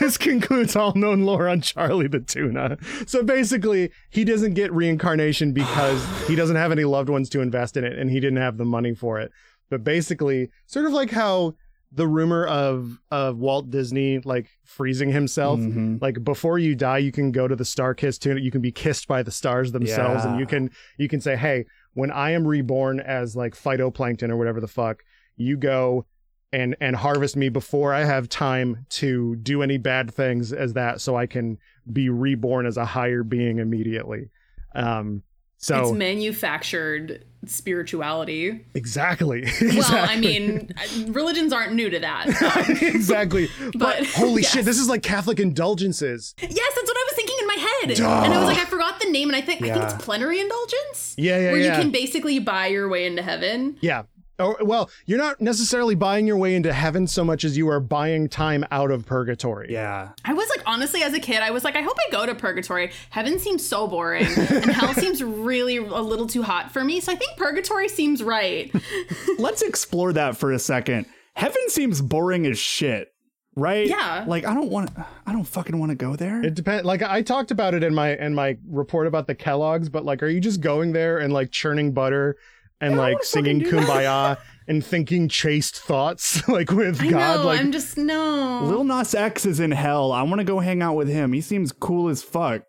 this 0.00 0.16
concludes 0.16 0.74
all 0.74 0.94
known 0.94 1.24
lore 1.24 1.48
on 1.48 1.60
Charlie 1.60 2.08
the 2.08 2.20
Tuna. 2.20 2.78
So 3.06 3.22
basically, 3.22 3.90
he 4.08 4.24
doesn't 4.24 4.54
get 4.54 4.72
reincarnation 4.72 5.52
because 5.52 6.02
he 6.26 6.34
doesn't 6.34 6.56
have 6.56 6.72
any 6.72 6.84
loved 6.84 7.10
ones 7.10 7.28
to 7.30 7.42
invest 7.42 7.76
in 7.76 7.84
it 7.84 7.98
and 7.98 8.10
he 8.10 8.20
didn't 8.20 8.38
have 8.38 8.56
the 8.56 8.64
money 8.64 8.94
for 8.94 9.20
it. 9.20 9.30
But 9.68 9.84
basically, 9.84 10.48
sort 10.64 10.86
of 10.86 10.92
like 10.92 11.10
how 11.10 11.56
the 11.92 12.06
rumor 12.06 12.44
of 12.46 12.98
of 13.10 13.38
Walt 13.38 13.70
Disney 13.70 14.18
like 14.18 14.50
freezing 14.64 15.10
himself, 15.10 15.58
Mhm. 15.60 16.00
like 16.02 16.22
before 16.22 16.58
you 16.58 16.74
die, 16.74 16.98
you 16.98 17.12
can 17.12 17.32
go 17.32 17.48
to 17.48 17.56
the 17.56 17.64
Starkist 17.64 18.20
tune. 18.20 18.38
you 18.38 18.50
can 18.50 18.60
be 18.60 18.72
kissed 18.72 19.08
by 19.08 19.22
the 19.22 19.30
stars 19.30 19.72
themselves, 19.72 20.24
and 20.24 20.38
you 20.38 20.46
can 20.46 20.70
you 20.98 21.08
can 21.08 21.20
say, 21.20 21.34
Hey, 21.36 21.64
when 21.94 22.10
I 22.10 22.32
am 22.32 22.46
reborn 22.46 23.00
as 23.00 23.34
like 23.36 23.54
phytoplankton 23.54 24.28
or 24.30 24.36
whatever 24.36 24.60
the 24.60 24.68
fuck, 24.68 25.02
you 25.36 25.56
go 25.56 26.04
and 26.52 26.76
and 26.80 26.96
harvest 26.96 27.36
me 27.36 27.48
before 27.48 27.92
I 27.94 28.04
have 28.04 28.28
time 28.28 28.84
to 28.90 29.36
do 29.36 29.62
any 29.62 29.78
bad 29.78 30.12
things 30.12 30.52
as 30.52 30.74
that, 30.74 31.00
so 31.00 31.16
I 31.16 31.26
can 31.26 31.56
be 31.90 32.10
reborn 32.10 32.66
as 32.66 32.76
a 32.76 32.84
higher 32.84 33.22
being 33.22 33.58
immediately. 33.58 34.30
Um, 34.74 35.22
It's 35.60 35.92
manufactured 35.92 37.24
spirituality. 37.46 38.64
exactly, 38.74 39.44
Well. 39.62 39.84
I 40.08 40.16
mean, 40.16 40.72
religions 41.08 41.52
aren't 41.52 41.74
new 41.74 41.88
to 41.90 41.98
that. 42.00 42.26
exactly. 42.82 43.48
But, 43.58 43.78
But- 43.78 44.06
holy 44.06 44.42
yes. 44.42 44.52
shit, 44.52 44.64
this 44.64 44.78
is 44.78 44.88
like 44.88 45.02
Catholic 45.02 45.38
indulgences. 45.40 46.34
yes, 46.40 46.50
that's 46.50 46.88
what 46.88 46.96
I 46.96 47.04
was 47.08 47.14
thinking 47.14 47.36
in 47.40 47.46
my 47.46 47.54
head. 47.54 47.96
Duh. 47.96 48.22
And 48.24 48.34
I 48.34 48.38
was 48.38 48.46
like, 48.46 48.58
I 48.58 48.64
forgot 48.64 49.00
the 49.00 49.10
name, 49.10 49.28
and 49.28 49.36
I 49.36 49.40
think 49.40 49.62
I 49.62 49.70
think 49.72 49.82
it's 49.84 50.04
plenary 50.04 50.40
indulgence. 50.40 51.14
Yeah, 51.18 51.38
yeah, 51.38 51.52
Where 51.52 51.60
yeah. 51.60 51.76
you 51.76 51.82
can 51.82 51.90
basically 51.92 52.38
buy 52.38 52.66
your 52.68 52.88
way 52.88 53.06
into 53.06 53.22
heaven. 53.22 53.76
Yeah. 53.80 54.02
Or, 54.38 54.56
well, 54.60 54.88
you're 55.04 55.18
not 55.18 55.40
necessarily 55.40 55.96
buying 55.96 56.26
your 56.26 56.36
way 56.36 56.54
into 56.54 56.72
heaven 56.72 57.08
so 57.08 57.24
much 57.24 57.44
as 57.44 57.56
you 57.56 57.68
are 57.70 57.80
buying 57.80 58.28
time 58.28 58.64
out 58.70 58.92
of 58.92 59.04
purgatory. 59.04 59.72
Yeah. 59.72 60.10
I 60.24 60.32
was 60.32 60.48
like, 60.50 60.62
honestly, 60.64 61.02
as 61.02 61.12
a 61.12 61.18
kid, 61.18 61.40
I 61.40 61.50
was 61.50 61.64
like, 61.64 61.74
I 61.74 61.82
hope 61.82 61.96
I 62.06 62.12
go 62.12 62.24
to 62.24 62.36
purgatory. 62.36 62.92
Heaven 63.10 63.40
seems 63.40 63.66
so 63.66 63.88
boring, 63.88 64.26
and 64.26 64.70
hell 64.70 64.94
seems 64.94 65.22
really 65.24 65.78
a 65.78 65.82
little 65.82 66.28
too 66.28 66.42
hot 66.42 66.70
for 66.70 66.84
me. 66.84 67.00
So 67.00 67.10
I 67.10 67.16
think 67.16 67.36
purgatory 67.36 67.88
seems 67.88 68.22
right. 68.22 68.72
Let's 69.38 69.62
explore 69.62 70.12
that 70.12 70.36
for 70.36 70.52
a 70.52 70.58
second. 70.58 71.06
Heaven 71.34 71.68
seems 71.68 72.00
boring 72.00 72.46
as 72.46 72.58
shit, 72.58 73.08
right? 73.56 73.86
Yeah. 73.88 74.24
Like 74.26 74.44
I 74.44 74.54
don't 74.54 74.70
want 74.70 74.90
I 75.26 75.32
don't 75.32 75.44
fucking 75.44 75.78
want 75.78 75.90
to 75.90 75.96
go 75.96 76.16
there. 76.16 76.42
It 76.44 76.54
depends. 76.54 76.84
Like 76.84 77.02
I 77.02 77.22
talked 77.22 77.50
about 77.50 77.74
it 77.74 77.82
in 77.82 77.94
my 77.94 78.16
in 78.16 78.34
my 78.34 78.56
report 78.68 79.06
about 79.06 79.26
the 79.26 79.34
Kellogg's, 79.34 79.88
but 79.88 80.04
like, 80.04 80.22
are 80.22 80.28
you 80.28 80.40
just 80.40 80.60
going 80.60 80.92
there 80.92 81.18
and 81.18 81.32
like 81.32 81.50
churning 81.50 81.92
butter 81.92 82.36
and 82.80 82.92
don't 82.94 82.98
like 82.98 83.22
singing 83.24 83.60
"Kumbaya" 83.60 84.38
and 84.66 84.84
thinking 84.84 85.28
chaste 85.28 85.76
thoughts 85.80 86.46
like 86.50 86.70
with 86.70 87.00
I 87.00 87.08
God? 87.10 87.36
know. 87.40 87.46
like, 87.46 87.60
I'm 87.60 87.72
just 87.72 87.96
no. 87.96 88.62
Lil 88.64 88.84
Nas 88.84 89.14
X 89.14 89.46
is 89.46 89.60
in 89.60 89.70
hell. 89.70 90.12
I 90.12 90.22
want 90.22 90.38
to 90.40 90.44
go 90.44 90.60
hang 90.60 90.82
out 90.82 90.94
with 90.96 91.08
him. 91.08 91.32
He 91.32 91.40
seems 91.40 91.72
cool 91.72 92.08
as 92.08 92.22
fuck. 92.22 92.62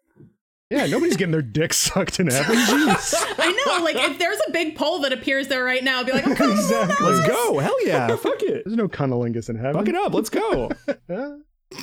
yeah, 0.69 0.85
nobody's 0.85 1.17
getting 1.17 1.31
their 1.31 1.41
dick 1.41 1.73
sucked 1.73 2.19
in 2.19 2.27
heaven. 2.27 2.55
Jeez. 2.57 3.13
I 3.37 3.51
know. 3.65 3.83
Like, 3.83 3.95
if 3.97 4.17
there's 4.19 4.39
a 4.47 4.51
big 4.51 4.75
pole 4.75 4.99
that 4.99 5.11
appears 5.13 5.47
there 5.47 5.63
right 5.63 5.83
now, 5.83 5.99
I'd 5.99 6.05
be 6.05 6.11
like, 6.11 6.27
I'm 6.27 6.35
coming. 6.35 6.55
exactly. 6.57 7.05
Let's 7.05 7.27
go. 7.27 7.59
Hell 7.59 7.85
yeah. 7.85 8.15
Fuck 8.15 8.41
it. 8.43 8.63
There's 8.65 8.75
no 8.77 8.87
cunnilingus 8.87 9.49
in 9.49 9.55
heaven. 9.57 9.73
Fuck 9.73 9.87
it 9.89 9.95
up. 9.95 10.13
Let's 10.13 10.29
go. 10.29 10.69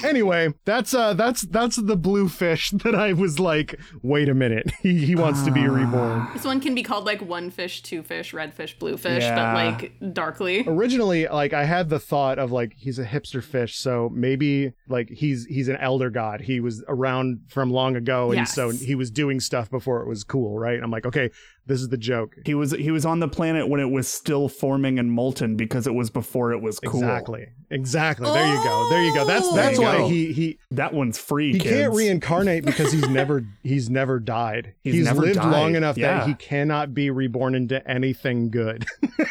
Anyway, 0.02 0.52
that's 0.64 0.92
uh 0.94 1.14
that's 1.14 1.42
that's 1.42 1.76
the 1.76 1.96
blue 1.96 2.28
fish 2.28 2.70
that 2.84 2.94
I 2.94 3.12
was 3.12 3.38
like, 3.38 3.78
wait 4.02 4.28
a 4.28 4.34
minute. 4.34 4.70
He 4.82 5.06
he 5.06 5.14
wants 5.14 5.42
to 5.44 5.50
be 5.52 5.66
reborn. 5.68 6.26
This 6.32 6.44
one 6.44 6.60
can 6.60 6.74
be 6.74 6.82
called 6.82 7.04
like 7.06 7.22
one 7.22 7.50
fish, 7.50 7.82
two 7.82 8.02
fish, 8.02 8.32
red 8.34 8.52
fish, 8.52 8.76
blue 8.78 8.96
fish, 8.96 9.22
Yeah. 9.22 9.36
but 9.36 9.54
like 9.54 10.12
darkly. 10.12 10.64
Originally, 10.66 11.28
like 11.28 11.52
I 11.52 11.64
had 11.64 11.88
the 11.88 12.00
thought 12.00 12.38
of 12.40 12.50
like 12.50 12.72
he's 12.76 12.98
a 12.98 13.04
hipster 13.04 13.42
fish, 13.42 13.76
so 13.76 14.10
maybe 14.12 14.72
like 14.88 15.08
he's 15.08 15.46
he's 15.46 15.68
an 15.68 15.76
elder 15.76 16.10
god. 16.10 16.40
He 16.40 16.58
was 16.58 16.84
around 16.88 17.42
from 17.48 17.70
long 17.70 17.94
ago 17.94 18.30
and 18.30 18.38
Yes. 18.40 18.54
so 18.54 18.70
he 18.70 18.96
was 18.96 19.10
doing 19.12 19.38
stuff 19.38 19.70
before 19.70 20.02
it 20.02 20.08
was 20.08 20.24
cool, 20.24 20.58
right? 20.58 20.82
I'm 20.82 20.90
like, 20.90 21.06
okay, 21.06 21.30
this 21.66 21.80
is 21.80 21.88
the 21.88 21.96
joke. 21.96 22.36
He 22.46 22.54
was 22.54 22.72
he 22.72 22.90
was 22.90 23.04
on 23.04 23.20
the 23.20 23.28
planet 23.28 23.68
when 23.68 23.80
it 23.80 23.90
was 23.90 24.06
still 24.08 24.48
forming 24.48 24.98
and 24.98 25.10
molten 25.10 25.56
because 25.56 25.86
it 25.86 25.94
was 25.94 26.10
before 26.10 26.52
it 26.52 26.60
was 26.62 26.78
cool. 26.80 27.00
Exactly. 27.00 27.46
Exactly. 27.70 28.30
There 28.30 28.46
you 28.54 28.62
go. 28.62 28.86
There 28.90 29.02
you 29.04 29.14
go. 29.14 29.26
That's 29.26 29.46
Oh. 29.46 29.56
that's 29.56 29.76
There 29.78 29.86
you 29.86 29.92
why 29.92 29.98
go. 29.98 30.08
he 30.08 30.32
he 30.32 30.58
That 30.70 30.94
one's 30.94 31.18
free. 31.18 31.52
he 31.52 31.58
kids. 31.58 31.74
can't 31.74 31.94
reincarnate 31.94 32.64
because 32.64 32.92
he's 32.92 33.08
never 33.10 33.44
he's 33.64 33.90
never 33.90 34.20
died. 34.20 34.74
He's 34.82 34.94
He's, 34.94 35.04
never 35.06 35.22
lived 35.22 35.34
died. 35.36 35.50
long 35.50 35.74
enough 35.74 35.98
Yeah. 35.98 36.18
that 36.18 36.28
he 36.28 36.34
cannot 36.34 36.94
be 36.94 37.10
reborn 37.10 37.54
into 37.56 37.86
anything 37.90 38.50
good. 38.50 38.86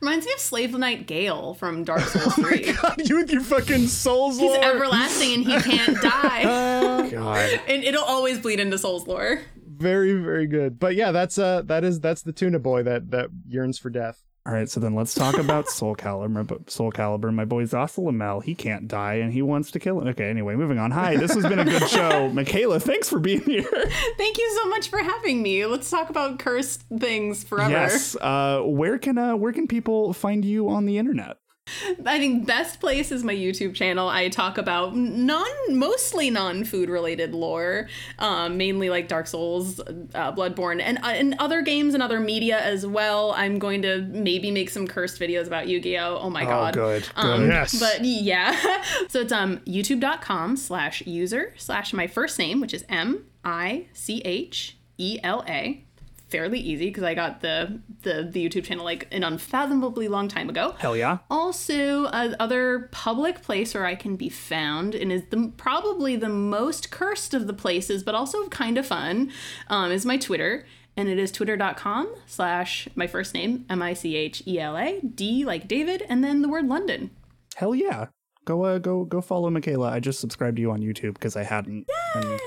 Reminds 0.00 0.26
me 0.26 0.32
of 0.32 0.38
Slave 0.40 0.72
Knight 0.78 1.06
Gael 1.06 1.54
from 1.54 1.84
Dark 1.84 2.00
Souls 2.02 2.34
3. 2.34 2.74
you 3.04 3.16
with 3.16 3.30
your 3.30 3.42
fucking 3.42 3.86
souls 3.88 4.40
lore. 4.40 4.52
He's 4.54 4.60
lore. 4.64 4.74
everlasting 4.76 5.34
and 5.34 5.44
he 5.44 5.60
can't 5.60 6.00
die. 6.00 7.08
God. 7.10 7.60
and 7.66 7.84
it'll 7.84 8.04
always 8.04 8.38
bleed 8.38 8.60
into 8.60 8.78
Souls 8.78 9.06
lore. 9.06 9.40
Very 9.78 10.12
very 10.14 10.46
good. 10.46 10.78
But 10.78 10.94
yeah, 10.96 11.12
that's 11.12 11.38
uh 11.38 11.62
that 11.66 11.84
is 11.84 12.00
that's 12.00 12.22
the 12.22 12.32
tuna 12.32 12.58
boy 12.58 12.82
that 12.82 13.10
that 13.10 13.30
yearns 13.46 13.78
for 13.78 13.90
death. 13.90 14.22
All 14.46 14.54
right, 14.54 14.70
so 14.70 14.80
then 14.80 14.94
let's 14.94 15.14
talk 15.14 15.36
about 15.36 15.68
Soul 15.68 15.94
Calibur. 15.94 16.70
Soul 16.70 16.90
Calibur, 16.90 17.32
my 17.34 17.44
boy 17.44 17.64
Zasalamel, 17.64 18.42
he 18.42 18.54
can't 18.54 18.88
die 18.88 19.16
and 19.16 19.30
he 19.30 19.42
wants 19.42 19.70
to 19.72 19.78
kill 19.78 20.00
him. 20.00 20.08
Okay, 20.08 20.30
anyway, 20.30 20.54
moving 20.54 20.78
on. 20.78 20.90
Hi, 20.90 21.16
this 21.16 21.34
has 21.34 21.42
been 21.44 21.58
a 21.58 21.66
good 21.66 21.86
show. 21.90 22.30
Michela, 22.30 22.80
thanks 22.80 23.10
for 23.10 23.18
being 23.18 23.42
here. 23.42 23.68
Thank 24.16 24.38
you 24.38 24.58
so 24.62 24.68
much 24.70 24.88
for 24.88 25.00
having 25.00 25.42
me. 25.42 25.66
Let's 25.66 25.90
talk 25.90 26.08
about 26.08 26.38
cursed 26.38 26.84
things 26.98 27.44
forever. 27.44 27.70
Yes. 27.70 28.16
Uh, 28.16 28.62
where 28.62 28.98
can 28.98 29.18
uh, 29.18 29.36
where 29.36 29.52
can 29.52 29.68
people 29.68 30.14
find 30.14 30.44
you 30.46 30.70
on 30.70 30.86
the 30.86 30.96
internet? 30.96 31.36
I 32.04 32.18
think 32.18 32.46
best 32.46 32.80
place 32.80 33.12
is 33.12 33.24
my 33.24 33.34
YouTube 33.34 33.74
channel. 33.74 34.08
I 34.08 34.28
talk 34.28 34.58
about 34.58 34.96
non, 34.96 35.46
mostly 35.70 36.30
non-food 36.30 36.88
related 36.90 37.34
lore, 37.34 37.88
um, 38.18 38.56
mainly 38.56 38.90
like 38.90 39.08
Dark 39.08 39.26
Souls, 39.26 39.80
uh, 39.80 40.32
Bloodborne, 40.32 40.80
and 40.80 40.98
uh, 40.98 41.08
and 41.08 41.34
other 41.38 41.62
games 41.62 41.94
and 41.94 42.02
other 42.02 42.20
media 42.20 42.58
as 42.60 42.86
well. 42.86 43.32
I'm 43.36 43.58
going 43.58 43.82
to 43.82 44.02
maybe 44.02 44.50
make 44.50 44.70
some 44.70 44.86
cursed 44.86 45.20
videos 45.20 45.46
about 45.46 45.68
Yu-Gi-Oh. 45.68 46.18
Oh 46.20 46.30
my 46.30 46.44
god. 46.44 46.74
good. 46.74 47.08
Um, 47.16 47.48
Yes. 47.48 47.78
But 47.78 48.04
yeah. 48.04 48.82
so 49.08 49.20
it's 49.20 49.32
um 49.32 49.58
youtube.com 49.58 50.56
slash 50.56 51.02
user 51.06 51.54
slash 51.56 51.92
my 51.92 52.06
first 52.06 52.38
name, 52.38 52.60
which 52.60 52.74
is 52.74 52.84
M 52.88 53.24
I 53.44 53.86
C 53.92 54.20
H 54.24 54.76
E 54.98 55.18
L 55.22 55.44
A. 55.48 55.84
Fairly 56.28 56.58
easy 56.58 56.86
because 56.86 57.04
I 57.04 57.14
got 57.14 57.40
the, 57.40 57.80
the 58.02 58.28
the 58.30 58.46
YouTube 58.46 58.64
channel 58.64 58.84
like 58.84 59.08
an 59.10 59.24
unfathomably 59.24 60.08
long 60.08 60.28
time 60.28 60.50
ago. 60.50 60.74
Hell 60.78 60.96
yeah. 60.96 61.18
Also, 61.30 62.04
uh, 62.04 62.34
other 62.38 62.90
public 62.92 63.42
place 63.42 63.72
where 63.72 63.86
I 63.86 63.94
can 63.94 64.16
be 64.16 64.28
found 64.28 64.94
and 64.94 65.10
is 65.10 65.22
the 65.30 65.52
probably 65.56 66.16
the 66.16 66.28
most 66.28 66.90
cursed 66.90 67.32
of 67.32 67.46
the 67.46 67.54
places, 67.54 68.02
but 68.02 68.14
also 68.14 68.46
kind 68.48 68.76
of 68.76 68.86
fun, 68.86 69.32
um, 69.68 69.90
is 69.90 70.04
my 70.04 70.18
Twitter. 70.18 70.66
And 70.98 71.08
it 71.08 71.18
is 71.18 71.30
twitter.com 71.30 72.12
slash 72.26 72.88
my 72.96 73.06
first 73.06 73.32
name, 73.32 73.64
M 73.70 73.80
I 73.80 73.94
C 73.94 74.16
H 74.16 74.42
E 74.46 74.58
L 74.58 74.76
A, 74.76 75.00
D 75.00 75.44
like 75.44 75.68
David, 75.68 76.02
and 76.08 76.24
then 76.24 76.42
the 76.42 76.48
word 76.48 76.66
London. 76.66 77.10
Hell 77.54 77.74
yeah. 77.74 78.08
Go 78.48 78.64
uh, 78.64 78.78
go 78.78 79.04
go 79.04 79.20
follow 79.20 79.50
Michela. 79.50 79.90
I 79.90 80.00
just 80.00 80.20
subscribed 80.20 80.56
to 80.56 80.62
you 80.62 80.70
on 80.70 80.80
YouTube 80.80 81.12
because 81.12 81.36
I 81.36 81.42
hadn't. 81.42 81.86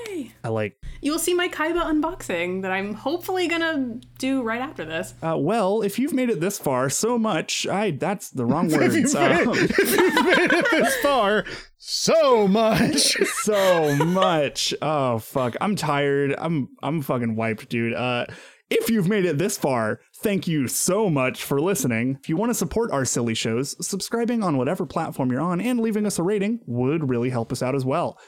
Yay! 0.08 0.32
I 0.42 0.48
like. 0.48 0.76
You 1.00 1.12
will 1.12 1.20
see 1.20 1.32
my 1.32 1.48
Kaiba 1.48 1.80
unboxing 1.80 2.62
that 2.62 2.72
I'm 2.72 2.92
hopefully 2.94 3.46
gonna 3.46 4.00
do 4.18 4.42
right 4.42 4.60
after 4.60 4.84
this. 4.84 5.14
Uh, 5.22 5.36
well, 5.38 5.82
if 5.82 6.00
you've 6.00 6.12
made 6.12 6.28
it 6.28 6.40
this 6.40 6.58
far, 6.58 6.90
so 6.90 7.16
much. 7.20 7.68
I 7.68 7.92
that's 7.92 8.30
the 8.30 8.44
wrong 8.44 8.68
word. 8.72 8.92
You've 8.94 9.14
made, 9.14 9.46
Um, 9.46 9.54
it, 9.54 9.78
you've 9.78 10.24
made 10.26 10.52
it 10.52 10.70
this 10.72 10.96
far, 10.96 11.44
so 11.78 12.48
much. 12.48 13.16
so 13.44 13.94
much. 14.04 14.74
Oh 14.82 15.20
fuck. 15.20 15.54
I'm 15.60 15.76
tired. 15.76 16.34
I'm 16.36 16.70
I'm 16.82 17.00
fucking 17.02 17.36
wiped, 17.36 17.68
dude. 17.68 17.94
Uh 17.94 18.26
if 18.74 18.88
you've 18.88 19.08
made 19.08 19.26
it 19.26 19.36
this 19.36 19.58
far, 19.58 20.00
thank 20.16 20.48
you 20.48 20.66
so 20.66 21.10
much 21.10 21.44
for 21.44 21.60
listening. 21.60 22.16
If 22.20 22.30
you 22.30 22.38
want 22.38 22.50
to 22.50 22.54
support 22.54 22.90
our 22.90 23.04
silly 23.04 23.34
shows, 23.34 23.76
subscribing 23.86 24.42
on 24.42 24.56
whatever 24.56 24.86
platform 24.86 25.30
you're 25.30 25.42
on 25.42 25.60
and 25.60 25.78
leaving 25.78 26.06
us 26.06 26.18
a 26.18 26.22
rating 26.22 26.60
would 26.66 27.10
really 27.10 27.28
help 27.28 27.52
us 27.52 27.62
out 27.62 27.74
as 27.74 27.84
well. 27.84 28.18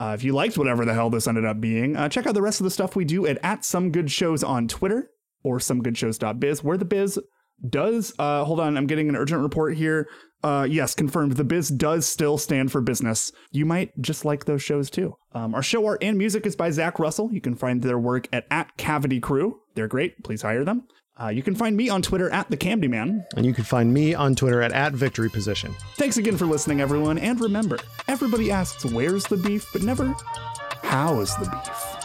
Uh, 0.00 0.12
if 0.14 0.24
you 0.24 0.32
liked 0.32 0.56
whatever 0.56 0.86
the 0.86 0.94
hell 0.94 1.10
this 1.10 1.28
ended 1.28 1.44
up 1.44 1.60
being, 1.60 1.96
uh, 1.96 2.08
check 2.08 2.26
out 2.26 2.32
the 2.32 2.40
rest 2.40 2.60
of 2.60 2.64
the 2.64 2.70
stuff 2.70 2.96
we 2.96 3.04
do 3.04 3.26
at, 3.26 3.38
at 3.42 3.62
Some 3.62 3.92
Good 3.92 4.10
Shows 4.10 4.42
on 4.42 4.68
Twitter 4.68 5.10
or 5.42 5.58
somegoodshows.biz, 5.58 6.64
where 6.64 6.78
the 6.78 6.86
biz 6.86 7.18
does. 7.68 8.12
Uh, 8.18 8.44
hold 8.44 8.60
on, 8.60 8.76
I'm 8.76 8.86
getting 8.86 9.08
an 9.08 9.16
urgent 9.16 9.42
report 9.42 9.76
here. 9.76 10.08
Uh, 10.42 10.66
yes, 10.68 10.94
confirmed. 10.94 11.32
The 11.32 11.44
biz 11.44 11.68
does 11.68 12.06
still 12.06 12.38
stand 12.38 12.72
for 12.72 12.80
business. 12.80 13.30
You 13.50 13.66
might 13.66 13.92
just 14.00 14.24
like 14.24 14.46
those 14.46 14.62
shows 14.62 14.88
too. 14.88 15.16
Um, 15.32 15.54
our 15.54 15.62
show 15.62 15.86
art 15.86 16.02
and 16.02 16.16
music 16.16 16.46
is 16.46 16.56
by 16.56 16.70
Zach 16.70 16.98
Russell. 16.98 17.30
You 17.32 17.40
can 17.40 17.54
find 17.54 17.82
their 17.82 17.98
work 17.98 18.26
at, 18.32 18.46
at 18.50 18.76
Cavity 18.76 19.20
Crew. 19.20 19.60
They're 19.74 19.88
great. 19.88 20.24
Please 20.24 20.42
hire 20.42 20.64
them. 20.64 20.88
Uh, 21.20 21.28
you 21.28 21.42
can 21.42 21.54
find 21.54 21.76
me 21.76 21.90
on 21.90 22.00
Twitter 22.00 22.30
at 22.30 22.48
the 22.50 22.56
Camdy 22.56 22.88
Man. 22.88 23.26
And 23.36 23.44
you 23.44 23.52
can 23.52 23.64
find 23.64 23.92
me 23.92 24.14
on 24.14 24.34
Twitter 24.34 24.62
at, 24.62 24.72
at 24.72 24.94
Victory 24.94 25.28
Position. 25.28 25.74
Thanks 25.96 26.16
again 26.16 26.38
for 26.38 26.46
listening, 26.46 26.80
everyone. 26.80 27.18
And 27.18 27.38
remember, 27.38 27.78
everybody 28.08 28.50
asks 28.50 28.86
where's 28.86 29.24
the 29.24 29.36
beef, 29.36 29.68
but 29.74 29.82
never 29.82 30.14
how's 30.82 31.36
the 31.36 31.44
beef. 31.44 31.99